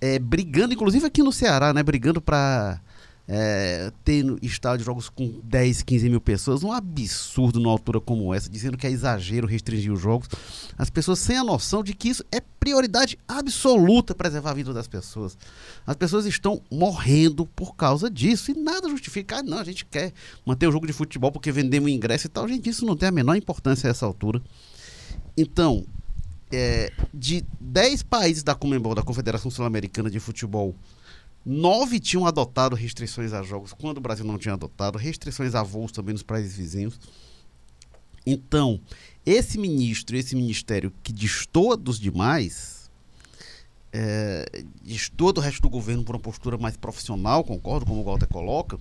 é, 0.00 0.18
brigando, 0.18 0.74
inclusive 0.74 1.06
aqui 1.06 1.22
no 1.22 1.32
Ceará, 1.32 1.72
né? 1.72 1.82
Brigando 1.82 2.20
para 2.20 2.80
é, 3.28 3.90
ter 4.04 4.22
no 4.22 4.38
estádio 4.40 4.84
jogos 4.84 5.08
com 5.08 5.40
10, 5.42 5.82
15 5.82 6.08
mil 6.08 6.20
pessoas, 6.20 6.62
um 6.62 6.70
absurdo 6.70 7.58
numa 7.58 7.72
altura 7.72 8.00
como 8.00 8.32
essa, 8.32 8.48
dizendo 8.48 8.76
que 8.76 8.86
é 8.86 8.90
exagero 8.90 9.46
restringir 9.46 9.92
os 9.92 10.00
jogos. 10.00 10.28
As 10.78 10.90
pessoas 10.90 11.18
sem 11.18 11.36
a 11.36 11.44
noção 11.44 11.82
de 11.82 11.92
que 11.92 12.08
isso 12.08 12.24
é 12.30 12.40
prioridade 12.40 13.18
absoluta 13.26 14.14
preservar 14.14 14.50
a 14.50 14.54
vida 14.54 14.72
das 14.72 14.86
pessoas. 14.86 15.36
As 15.86 15.96
pessoas 15.96 16.24
estão 16.26 16.62
morrendo 16.70 17.46
por 17.46 17.74
causa 17.74 18.08
disso 18.08 18.50
e 18.50 18.54
nada 18.54 18.88
justifica. 18.88 19.38
Ah, 19.38 19.42
não, 19.42 19.58
a 19.58 19.64
gente 19.64 19.84
quer 19.84 20.12
manter 20.44 20.68
o 20.68 20.72
jogo 20.72 20.86
de 20.86 20.92
futebol 20.92 21.32
porque 21.32 21.50
vendemos 21.50 21.90
ingresso 21.90 22.26
e 22.26 22.30
tal. 22.30 22.46
Gente, 22.46 22.68
isso 22.68 22.86
não 22.86 22.96
tem 22.96 23.08
a 23.08 23.12
menor 23.12 23.36
importância 23.36 23.88
a 23.88 23.90
essa 23.90 24.06
altura. 24.06 24.40
Então, 25.36 25.84
é, 26.52 26.92
de 27.12 27.44
10 27.60 28.04
países 28.04 28.42
da 28.42 28.54
Comembol, 28.54 28.94
da 28.94 29.02
Confederação 29.02 29.50
Sul-Americana 29.50 30.08
de 30.08 30.20
Futebol, 30.20 30.74
Nove 31.48 32.00
tinham 32.00 32.26
adotado 32.26 32.74
restrições 32.74 33.32
a 33.32 33.40
jogos 33.40 33.72
quando 33.72 33.98
o 33.98 34.00
Brasil 34.00 34.24
não 34.24 34.36
tinha 34.36 34.54
adotado, 34.54 34.98
restrições 34.98 35.54
a 35.54 35.62
voos 35.62 35.92
também 35.92 36.12
nos 36.12 36.24
países 36.24 36.56
vizinhos. 36.56 36.98
Então, 38.26 38.80
esse 39.24 39.56
ministro, 39.56 40.16
esse 40.16 40.34
ministério 40.34 40.92
que 41.04 41.12
destoa 41.12 41.76
dos 41.76 42.00
demais, 42.00 42.90
é, 43.92 44.64
destoa 44.82 45.32
do 45.32 45.40
resto 45.40 45.62
do 45.62 45.70
governo 45.70 46.02
por 46.02 46.16
uma 46.16 46.20
postura 46.20 46.58
mais 46.58 46.76
profissional, 46.76 47.44
concordo, 47.44 47.86
como 47.86 48.00
o 48.00 48.04
Walter 48.04 48.26
coloca, 48.26 48.80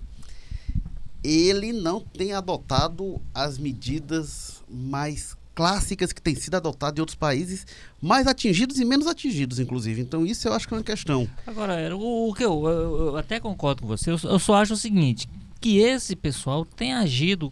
ele 1.23 1.71
não 1.71 1.99
tem 1.99 2.33
adotado 2.33 3.21
as 3.31 3.59
medidas 3.59 4.63
mais 4.67 5.37
clássicas 5.55 6.11
que 6.11 6.21
têm 6.21 6.35
sido 6.35 6.55
adotadas 6.55 6.97
em 6.97 7.01
outros 7.01 7.15
países, 7.15 7.65
mais 8.01 8.27
atingidos 8.27 8.77
e 8.77 8.85
menos 8.85 9.07
atingidos, 9.07 9.57
inclusive. 9.57 10.01
Então, 10.01 10.25
isso 10.25 10.47
eu 10.47 10.53
acho 10.53 10.67
que 10.67 10.73
é 10.73 10.77
uma 10.77 10.83
questão. 10.83 11.27
Agora, 11.47 11.95
o, 11.95 12.29
o 12.29 12.33
que 12.33 12.43
eu, 12.43 12.67
eu, 12.67 13.07
eu, 13.07 13.17
até 13.17 13.39
concordo 13.39 13.81
com 13.81 13.87
você, 13.87 14.11
eu, 14.11 14.19
eu 14.23 14.37
só 14.37 14.55
acho 14.55 14.73
o 14.73 14.77
seguinte: 14.77 15.27
que 15.61 15.79
esse 15.79 16.15
pessoal 16.15 16.65
tem 16.65 16.93
agido 16.93 17.51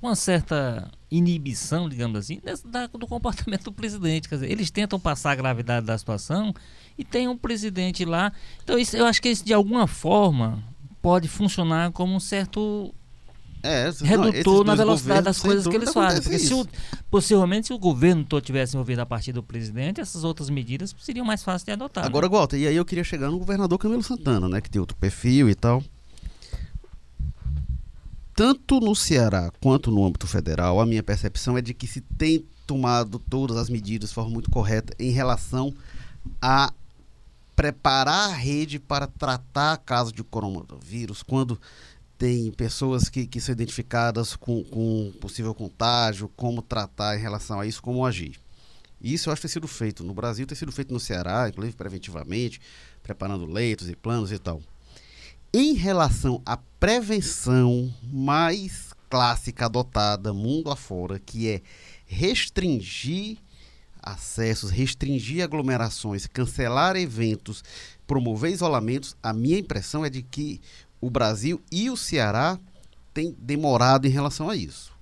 com 0.00 0.06
uma 0.06 0.16
certa 0.16 0.90
inibição, 1.10 1.88
digamos 1.88 2.18
assim, 2.18 2.40
da, 2.64 2.86
do 2.86 3.06
comportamento 3.06 3.64
do 3.64 3.72
presidente. 3.72 4.28
Quer 4.28 4.36
dizer, 4.36 4.50
eles 4.50 4.70
tentam 4.70 4.98
passar 4.98 5.32
a 5.32 5.34
gravidade 5.36 5.84
da 5.84 5.98
situação 5.98 6.54
e 6.96 7.04
tem 7.04 7.28
um 7.28 7.36
presidente 7.36 8.04
lá. 8.04 8.32
Então, 8.64 8.78
isso, 8.78 8.96
eu 8.96 9.04
acho 9.04 9.20
que 9.20 9.28
isso, 9.28 9.44
de 9.44 9.52
alguma 9.52 9.86
forma, 9.86 10.64
pode 11.02 11.28
funcionar 11.28 11.92
como 11.92 12.14
um 12.14 12.20
certo 12.20 12.94
é, 13.62 13.90
redutor 14.02 14.64
na 14.64 14.74
velocidade 14.74 15.22
das 15.22 15.38
coisas 15.38 15.66
que 15.66 15.74
eles 15.74 15.92
fazem. 15.92 16.22
Porque 16.22 16.38
se 16.38 16.54
o, 16.54 16.66
possivelmente, 17.10 17.68
se 17.68 17.72
o 17.72 17.78
governo 17.78 18.24
todo 18.24 18.42
tivesse 18.42 18.74
envolvido 18.74 19.00
a 19.02 19.06
partir 19.06 19.32
do 19.32 19.42
presidente, 19.42 20.00
essas 20.00 20.24
outras 20.24 20.48
medidas 20.48 20.94
seriam 21.00 21.24
mais 21.24 21.42
fáceis 21.42 21.64
de 21.64 21.72
adotar. 21.72 22.04
Agora, 22.04 22.28
né? 22.28 22.32
Walter, 22.32 22.58
e 22.58 22.66
aí 22.66 22.76
eu 22.76 22.84
queria 22.84 23.04
chegar 23.04 23.30
no 23.30 23.38
governador 23.38 23.78
Camilo 23.78 24.02
Santana, 24.02 24.48
né? 24.48 24.60
Que 24.60 24.70
tem 24.70 24.80
outro 24.80 24.96
perfil 24.96 25.48
e 25.48 25.54
tal. 25.54 25.82
Tanto 28.34 28.80
no 28.80 28.96
Ceará 28.96 29.52
quanto 29.60 29.90
no 29.90 30.04
âmbito 30.04 30.26
federal, 30.26 30.80
a 30.80 30.86
minha 30.86 31.02
percepção 31.02 31.58
é 31.58 31.60
de 31.60 31.74
que 31.74 31.86
se 31.86 32.00
tem 32.00 32.44
tomado 32.66 33.18
todas 33.18 33.56
as 33.56 33.68
medidas 33.68 34.10
de 34.10 34.14
forma 34.14 34.30
muito 34.30 34.50
correta 34.50 34.94
em 34.98 35.10
relação 35.10 35.74
a 36.40 36.72
preparar 37.54 38.30
a 38.30 38.32
rede 38.32 38.78
para 38.78 39.06
tratar 39.06 39.76
casos 39.78 40.14
de 40.14 40.22
coronavírus, 40.22 41.22
quando 41.22 41.60
tem 42.20 42.52
pessoas 42.52 43.08
que, 43.08 43.26
que 43.26 43.40
são 43.40 43.54
identificadas 43.54 44.36
com, 44.36 44.62
com 44.64 45.10
possível 45.22 45.54
contágio, 45.54 46.30
como 46.36 46.60
tratar 46.60 47.16
em 47.16 47.18
relação 47.18 47.58
a 47.58 47.64
isso, 47.64 47.80
como 47.80 48.04
agir. 48.04 48.38
Isso 49.00 49.30
eu 49.30 49.32
acho 49.32 49.40
que 49.40 49.48
tem 49.48 49.54
sido 49.54 49.66
feito 49.66 50.04
no 50.04 50.12
Brasil, 50.12 50.46
tem 50.46 50.54
sido 50.54 50.70
feito 50.70 50.92
no 50.92 51.00
Ceará, 51.00 51.48
inclusive 51.48 51.74
preventivamente, 51.74 52.60
preparando 53.02 53.46
leitos 53.46 53.88
e 53.88 53.96
planos 53.96 54.30
e 54.30 54.38
tal. 54.38 54.60
Em 55.50 55.72
relação 55.72 56.42
à 56.44 56.58
prevenção 56.58 57.90
mais 58.12 58.92
clássica 59.08 59.64
adotada 59.64 60.34
mundo 60.34 60.70
afora, 60.70 61.18
que 61.18 61.48
é 61.48 61.62
restringir 62.04 63.38
acessos, 64.02 64.70
restringir 64.70 65.42
aglomerações, 65.42 66.26
cancelar 66.26 66.96
eventos, 66.96 67.64
promover 68.06 68.52
isolamentos, 68.52 69.16
a 69.22 69.32
minha 69.32 69.58
impressão 69.58 70.04
é 70.04 70.10
de 70.10 70.20
que 70.20 70.60
o 71.00 71.10
Brasil 71.10 71.60
e 71.70 71.90
o 71.90 71.96
Ceará 71.96 72.58
têm 73.12 73.34
demorado 73.38 74.06
em 74.06 74.10
relação 74.10 74.48
a 74.48 74.56
isso. 74.56 74.92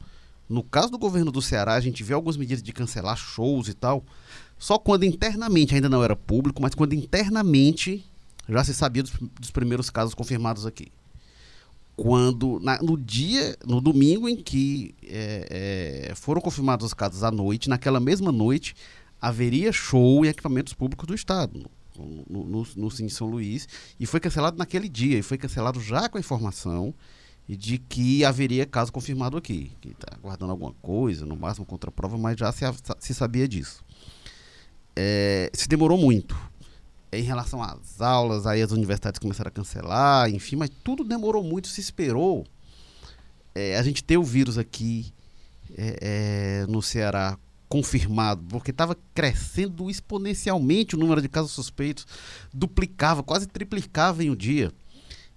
No 0.49 0.63
caso 0.63 0.91
do 0.91 0.99
governo 0.99 1.31
do 1.31 1.43
Ceará, 1.43 1.75
a 1.75 1.81
gente 1.81 2.03
vê 2.03 2.15
algumas 2.15 2.37
medidas 2.37 2.63
de 2.63 2.73
cancelar 2.73 3.17
shows 3.17 3.69
e 3.69 3.75
tal, 3.75 4.03
só 4.59 4.79
quando 4.79 5.05
internamente 5.05 5.75
ainda 5.75 5.89
não 5.89 6.03
era 6.03 6.17
público, 6.17 6.63
mas 6.63 6.75
quando 6.75 6.95
internamente 6.95 8.05
já 8.49 8.65
se 8.65 8.73
sabia 8.73 9.03
dos, 9.03 9.13
dos 9.39 9.51
primeiros 9.51 9.91
casos 9.91 10.15
confirmados 10.15 10.65
aqui. 10.65 10.89
Quando, 11.95 12.61
na, 12.61 12.81
no 12.81 12.97
dia, 12.97 13.57
no 13.67 13.81
domingo 13.81 14.29
em 14.29 14.37
que 14.37 14.95
é, 15.05 16.09
é, 16.11 16.15
foram 16.15 16.41
confirmados 16.41 16.87
os 16.87 16.95
casos 16.95 17.23
à 17.23 17.31
noite, 17.31 17.69
naquela 17.69 18.01
mesma 18.01 18.33
noite, 18.33 18.75
haveria 19.21 19.73
show 19.73 20.25
em 20.25 20.29
equipamentos 20.29 20.73
públicos 20.73 21.07
do 21.07 21.15
Estado, 21.15 21.69
no, 22.05 22.45
no, 22.45 22.67
no, 22.77 22.91
Cine 22.91 23.11
São 23.11 23.29
Luís, 23.29 23.69
e 23.99 24.07
foi 24.07 24.21
cancelado 24.21 24.57
naquele 24.57 24.89
dia, 24.89 25.19
e 25.19 25.23
foi 25.23 25.39
cancelado 25.39 25.81
já 25.81 26.09
com 26.09 26.19
a 26.19 26.21
informação 26.21 26.95
de 27.49 27.79
que 27.79 28.25
haveria 28.25 28.67
caso 28.67 28.93
confirmado 28.93 29.37
aqui, 29.37 29.73
que 29.81 29.91
está 29.91 30.15
aguardando 30.15 30.53
alguma 30.53 30.75
coisa, 30.83 31.25
no 31.25 31.37
máximo 31.37 31.65
contra 31.65 31.91
prova, 31.91 32.19
mas 32.19 32.37
já 32.37 32.53
se, 32.53 32.65
se 32.99 33.15
sabia 33.15 33.49
disso. 33.49 33.83
É, 34.95 35.51
se 35.55 35.67
demorou 35.67 35.97
muito 35.97 36.37
em 37.11 37.23
relação 37.23 37.63
às 37.63 38.01
aulas, 38.01 38.47
aí 38.47 38.61
as 38.61 38.71
universidades 38.71 39.19
começaram 39.19 39.49
a 39.49 39.53
cancelar, 39.53 40.29
enfim, 40.29 40.57
mas 40.57 40.71
tudo 40.85 41.03
demorou 41.05 41.43
muito, 41.43 41.69
se 41.69 41.81
esperou. 41.81 42.47
É, 43.55 43.79
a 43.79 43.83
gente 43.83 44.05
ter 44.05 44.19
o 44.19 44.23
vírus 44.23 44.59
aqui 44.59 45.13
é, 45.77 45.99
é, 46.63 46.67
no 46.67 46.83
Ceará 46.83 47.39
confirmado, 47.69 48.43
porque 48.49 48.71
estava 48.71 48.97
crescendo 49.15 49.91
exponencialmente 49.91 50.97
o 50.97 50.99
número 50.99 51.21
de 51.21 51.29
casos 51.29 51.53
suspeitos, 51.53 52.07
duplicava, 52.53 53.23
quase 53.23 53.47
triplicava 53.47 54.25
em 54.25 54.31
um 54.31 54.37
dia. 54.37 54.73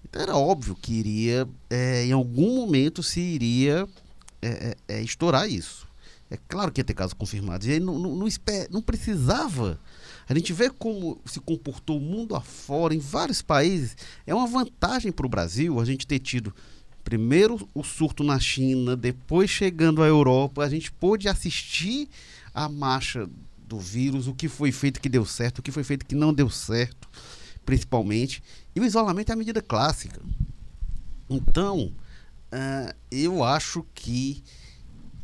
Então 0.03 0.21
era 0.21 0.35
óbvio 0.35 0.75
que 0.75 0.93
iria, 0.93 1.47
é, 1.69 2.05
em 2.05 2.11
algum 2.11 2.55
momento, 2.55 3.03
se 3.03 3.19
iria 3.19 3.87
é, 4.41 4.75
é, 4.87 5.01
estourar 5.01 5.49
isso. 5.49 5.87
É 6.29 6.37
claro 6.47 6.71
que 6.71 6.79
ia 6.79 6.85
ter 6.85 6.93
casos 6.93 7.13
confirmados. 7.13 7.67
E 7.67 7.73
aí 7.73 7.79
não, 7.79 7.99
não, 7.99 8.15
não, 8.15 8.27
não 8.69 8.81
precisava 8.81 9.79
a 10.31 10.33
gente 10.33 10.53
vê 10.53 10.69
como 10.69 11.19
se 11.25 11.41
comportou 11.41 11.97
o 11.97 12.01
mundo 12.01 12.37
afora, 12.37 12.95
em 12.95 12.99
vários 12.99 13.41
países. 13.41 13.97
É 14.25 14.33
uma 14.33 14.47
vantagem 14.47 15.11
para 15.11 15.25
o 15.25 15.29
Brasil 15.29 15.77
a 15.77 15.83
gente 15.83 16.07
ter 16.07 16.19
tido 16.19 16.55
primeiro 17.11 17.69
o 17.73 17.83
surto 17.83 18.23
na 18.23 18.39
China, 18.39 18.95
depois 18.95 19.49
chegando 19.49 20.01
à 20.01 20.07
Europa. 20.07 20.63
A 20.63 20.69
gente 20.69 20.89
pôde 20.93 21.27
assistir 21.27 22.07
a 22.53 22.69
marcha 22.69 23.29
do 23.67 23.77
vírus, 23.77 24.27
o 24.27 24.33
que 24.33 24.47
foi 24.47 24.71
feito 24.71 25.01
que 25.01 25.09
deu 25.09 25.25
certo, 25.25 25.59
o 25.59 25.61
que 25.61 25.73
foi 25.73 25.83
feito 25.83 26.05
que 26.05 26.15
não 26.15 26.33
deu 26.33 26.49
certo, 26.49 27.09
principalmente. 27.65 28.41
E 28.73 28.79
o 28.79 28.85
isolamento 28.85 29.29
é 29.29 29.33
a 29.33 29.35
medida 29.35 29.61
clássica. 29.61 30.21
Então, 31.29 31.91
uh, 32.53 32.95
eu 33.11 33.43
acho 33.43 33.85
que 33.93 34.41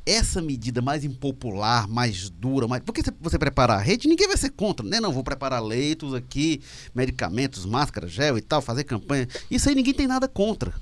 essa 0.05 0.41
medida 0.41 0.81
mais 0.81 1.05
impopular, 1.05 1.87
mais 1.87 2.29
dura, 2.29 2.67
mais. 2.67 2.83
Porque 2.83 3.01
você 3.21 3.39
preparar 3.39 3.79
a 3.79 3.81
rede, 3.81 4.09
ninguém 4.09 4.27
vai 4.27 4.35
ser 4.35 4.49
contra, 4.49 4.85
né? 4.85 4.99
Não, 4.99 5.13
vou 5.13 5.23
preparar 5.23 5.63
leitos 5.63 6.13
aqui, 6.13 6.61
medicamentos, 6.93 7.65
máscara, 7.65 8.09
gel 8.09 8.37
e 8.37 8.41
tal, 8.41 8.61
fazer 8.61 8.83
campanha. 8.83 9.25
Isso 9.49 9.69
aí 9.69 9.75
ninguém 9.75 9.93
tem 9.93 10.05
nada 10.05 10.27
contra. 10.27 10.73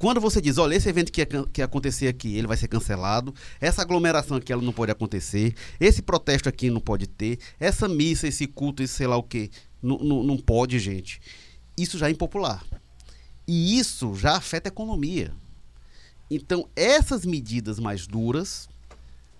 Quando 0.00 0.18
você 0.18 0.40
diz, 0.40 0.56
olha, 0.56 0.74
esse 0.74 0.88
evento 0.88 1.12
que 1.12 1.20
ia, 1.20 1.26
que 1.26 1.60
ia 1.60 1.66
acontecer 1.66 2.08
aqui, 2.08 2.34
ele 2.34 2.46
vai 2.46 2.56
ser 2.56 2.68
cancelado, 2.68 3.34
essa 3.60 3.82
aglomeração 3.82 4.38
aqui 4.38 4.50
ela 4.50 4.62
não 4.62 4.72
pode 4.72 4.90
acontecer, 4.90 5.54
esse 5.78 6.00
protesto 6.00 6.48
aqui 6.48 6.70
não 6.70 6.80
pode 6.80 7.06
ter, 7.06 7.38
essa 7.60 7.86
missa, 7.86 8.26
esse 8.26 8.46
culto, 8.46 8.82
esse 8.82 8.94
sei 8.94 9.06
lá 9.06 9.18
o 9.18 9.22
que, 9.22 9.50
não, 9.82 9.98
não, 9.98 10.22
não 10.22 10.38
pode, 10.38 10.78
gente. 10.78 11.20
Isso 11.76 11.98
já 11.98 12.08
é 12.08 12.12
impopular. 12.12 12.64
E 13.46 13.78
isso 13.78 14.14
já 14.14 14.38
afeta 14.38 14.70
a 14.70 14.72
economia. 14.72 15.34
Então, 16.30 16.66
essas 16.74 17.26
medidas 17.26 17.78
mais 17.78 18.06
duras, 18.06 18.70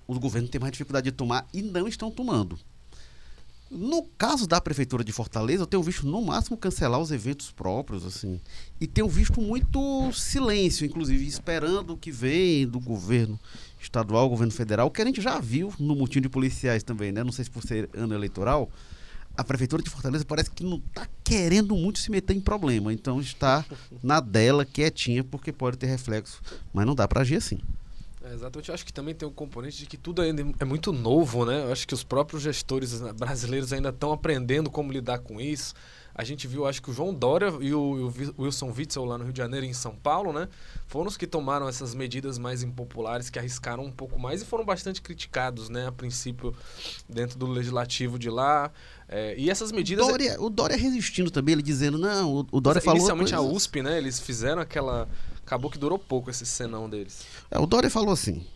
os 0.06 0.18
governos 0.18 0.50
têm 0.50 0.60
mais 0.60 0.72
dificuldade 0.72 1.10
de 1.10 1.16
tomar 1.16 1.48
e 1.54 1.62
não 1.62 1.88
estão 1.88 2.10
tomando. 2.10 2.58
No 3.70 4.02
caso 4.18 4.48
da 4.48 4.60
prefeitura 4.60 5.04
de 5.04 5.12
Fortaleza, 5.12 5.62
eu 5.62 5.66
tenho 5.66 5.82
visto 5.82 6.04
no 6.04 6.20
máximo 6.20 6.56
cancelar 6.56 6.98
os 6.98 7.12
eventos 7.12 7.52
próprios, 7.52 8.04
assim, 8.04 8.40
e 8.80 8.86
tenho 8.86 9.08
visto 9.08 9.40
muito 9.40 10.10
silêncio, 10.12 10.84
inclusive 10.84 11.24
esperando 11.24 11.92
o 11.92 11.96
que 11.96 12.10
vem 12.10 12.66
do 12.66 12.80
governo 12.80 13.38
estadual, 13.80 14.28
governo 14.28 14.52
federal, 14.52 14.90
que 14.90 15.00
a 15.00 15.04
gente 15.04 15.20
já 15.20 15.38
viu 15.38 15.72
no 15.78 15.94
motim 15.94 16.20
de 16.20 16.28
policiais 16.28 16.82
também, 16.82 17.12
né? 17.12 17.22
Não 17.22 17.30
sei 17.30 17.44
se 17.44 17.50
por 17.50 17.62
ser 17.62 17.88
ano 17.94 18.12
eleitoral, 18.12 18.68
a 19.36 19.44
prefeitura 19.44 19.82
de 19.82 19.88
Fortaleza 19.88 20.24
parece 20.24 20.50
que 20.50 20.64
não 20.64 20.78
está 20.78 21.08
querendo 21.22 21.76
muito 21.76 22.00
se 22.00 22.10
meter 22.10 22.36
em 22.36 22.40
problema. 22.40 22.92
Então 22.92 23.20
está 23.20 23.64
na 24.02 24.18
dela, 24.18 24.64
quietinha, 24.64 25.22
porque 25.22 25.52
pode 25.52 25.78
ter 25.78 25.86
reflexo. 25.86 26.42
Mas 26.74 26.84
não 26.84 26.94
dá 26.94 27.06
para 27.06 27.20
agir 27.20 27.36
assim. 27.36 27.60
É, 28.22 28.34
exatamente. 28.34 28.68
Eu 28.68 28.74
acho 28.74 28.84
que 28.84 28.92
também 28.92 29.14
tem 29.14 29.26
um 29.26 29.32
componente 29.32 29.78
de 29.78 29.86
que 29.86 29.96
tudo 29.96 30.20
ainda 30.20 30.44
é 30.58 30.64
muito 30.64 30.92
novo, 30.92 31.46
né? 31.46 31.64
Eu 31.64 31.72
acho 31.72 31.86
que 31.86 31.94
os 31.94 32.04
próprios 32.04 32.42
gestores 32.42 33.00
brasileiros 33.12 33.72
ainda 33.72 33.88
estão 33.88 34.12
aprendendo 34.12 34.70
como 34.70 34.92
lidar 34.92 35.18
com 35.20 35.40
isso. 35.40 35.74
A 36.14 36.24
gente 36.24 36.46
viu, 36.46 36.66
acho 36.66 36.82
que 36.82 36.90
o 36.90 36.92
João 36.92 37.14
Dória 37.14 37.50
e 37.60 37.72
o, 37.72 38.12
Wilson 38.38 38.74
Witzel 38.76 39.04
lá 39.04 39.16
no 39.16 39.24
Rio 39.24 39.32
de 39.32 39.38
Janeiro 39.38 39.64
e 39.64 39.68
em 39.70 39.72
São 39.72 39.94
Paulo, 39.94 40.32
né? 40.32 40.48
Foram 40.86 41.06
os 41.06 41.16
que 41.16 41.26
tomaram 41.26 41.66
essas 41.66 41.94
medidas 41.94 42.36
mais 42.36 42.62
impopulares, 42.62 43.30
que 43.30 43.38
arriscaram 43.38 43.84
um 43.84 43.92
pouco 43.92 44.18
mais 44.18 44.42
e 44.42 44.44
foram 44.44 44.64
bastante 44.64 45.00
criticados, 45.00 45.70
né? 45.70 45.86
A 45.86 45.92
princípio, 45.92 46.54
dentro 47.08 47.38
do 47.38 47.46
legislativo 47.46 48.18
de 48.18 48.28
lá. 48.28 48.70
É, 49.08 49.34
e 49.38 49.48
essas 49.48 49.72
medidas. 49.72 50.06
Dória, 50.06 50.36
o 50.40 50.50
Dória 50.50 50.76
resistindo 50.76 51.30
também, 51.30 51.54
ele 51.54 51.62
dizendo, 51.62 51.96
não, 51.96 52.34
o, 52.34 52.46
o 52.52 52.60
Dória 52.60 52.80
Mas, 52.80 52.84
falou. 52.84 52.98
Inicialmente 52.98 53.34
a 53.34 53.40
USP, 53.40 53.80
né? 53.80 53.96
Eles 53.96 54.20
fizeram 54.20 54.60
aquela. 54.60 55.08
Acabou 55.50 55.68
que 55.68 55.78
durou 55.78 55.98
pouco 55.98 56.30
esse 56.30 56.46
senão 56.46 56.88
deles. 56.88 57.26
É, 57.50 57.58
o 57.58 57.66
Dória 57.66 57.90
falou 57.90 58.12
assim: 58.12 58.46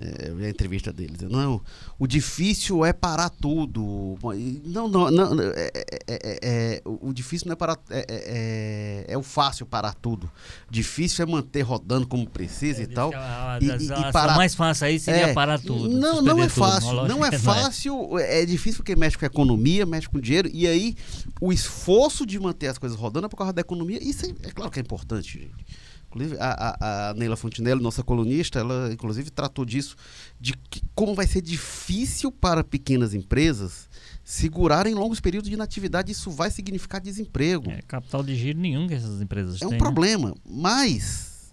é, 0.00 0.46
a 0.46 0.50
entrevista 0.50 0.92
deles. 0.92 1.20
Não, 1.22 1.60
o 1.98 2.06
difícil 2.06 2.84
é 2.84 2.92
parar 2.92 3.30
tudo. 3.30 4.18
Não, 4.64 4.88
não, 4.88 5.10
não 5.10 5.40
é, 5.40 5.70
é, 5.72 5.94
é, 6.06 6.38
é 6.42 6.82
o 6.84 7.12
difícil 7.12 7.46
não 7.46 7.52
é 7.52 7.56
parar. 7.56 7.78
É, 7.88 9.06
é, 9.08 9.16
o 9.16 9.22
fácil 9.22 9.64
parar 9.64 9.94
tudo. 9.94 10.30
Difícil 10.68 11.22
é 11.22 11.26
manter 11.26 11.62
rodando 11.62 12.08
como 12.08 12.28
precisa 12.28 12.82
e 12.82 12.88
tal. 12.88 13.12
A, 13.14 13.58
e, 13.62 13.66
e, 13.66 13.84
e 13.86 14.12
parar. 14.12 14.36
mais 14.36 14.54
fácil 14.54 14.86
aí 14.86 14.98
seria 14.98 15.32
parar 15.32 15.60
tudo. 15.60 15.88
Não, 15.88 16.20
não 16.20 16.42
é 16.42 16.48
fácil. 16.48 16.90
Tudo. 16.90 17.08
Não 17.08 17.24
é 17.24 17.38
fácil. 17.38 18.18
É 18.18 18.44
difícil 18.44 18.78
porque 18.78 18.96
mexe 18.96 19.16
com 19.16 19.24
a 19.24 19.28
economia, 19.28 19.86
mexe 19.86 20.08
com 20.08 20.20
dinheiro. 20.20 20.50
E 20.52 20.66
aí, 20.66 20.96
o 21.40 21.52
esforço 21.52 22.26
de 22.26 22.38
manter 22.38 22.66
as 22.66 22.78
coisas 22.78 22.98
rodando 22.98 23.26
é 23.26 23.28
por 23.28 23.36
causa 23.36 23.52
da 23.52 23.60
economia. 23.60 24.02
Isso 24.02 24.26
é, 24.26 24.50
claro 24.50 24.72
que 24.72 24.80
é 24.80 24.82
importante, 24.82 25.38
gente. 25.38 25.93
Inclusive, 26.14 26.36
a, 26.40 26.76
a, 26.80 27.10
a 27.10 27.14
Neila 27.14 27.36
Fontinelli, 27.36 27.82
nossa 27.82 28.04
colunista, 28.04 28.60
ela 28.60 28.92
inclusive 28.92 29.30
tratou 29.30 29.64
disso, 29.64 29.96
de 30.40 30.54
que, 30.70 30.80
como 30.94 31.12
vai 31.12 31.26
ser 31.26 31.42
difícil 31.42 32.30
para 32.30 32.62
pequenas 32.62 33.14
empresas 33.14 33.88
segurarem 34.22 34.94
longos 34.94 35.20
períodos 35.20 35.48
de 35.48 35.54
inatividade. 35.54 36.12
Isso 36.12 36.30
vai 36.30 36.50
significar 36.50 37.00
desemprego. 37.00 37.68
É 37.68 37.82
capital 37.82 38.22
de 38.22 38.36
giro 38.36 38.60
nenhum 38.60 38.86
que 38.86 38.94
essas 38.94 39.20
empresas 39.20 39.56
é 39.56 39.58
têm. 39.58 39.66
É 39.66 39.68
um 39.68 39.72
né? 39.72 39.78
problema, 39.78 40.34
mas 40.48 41.52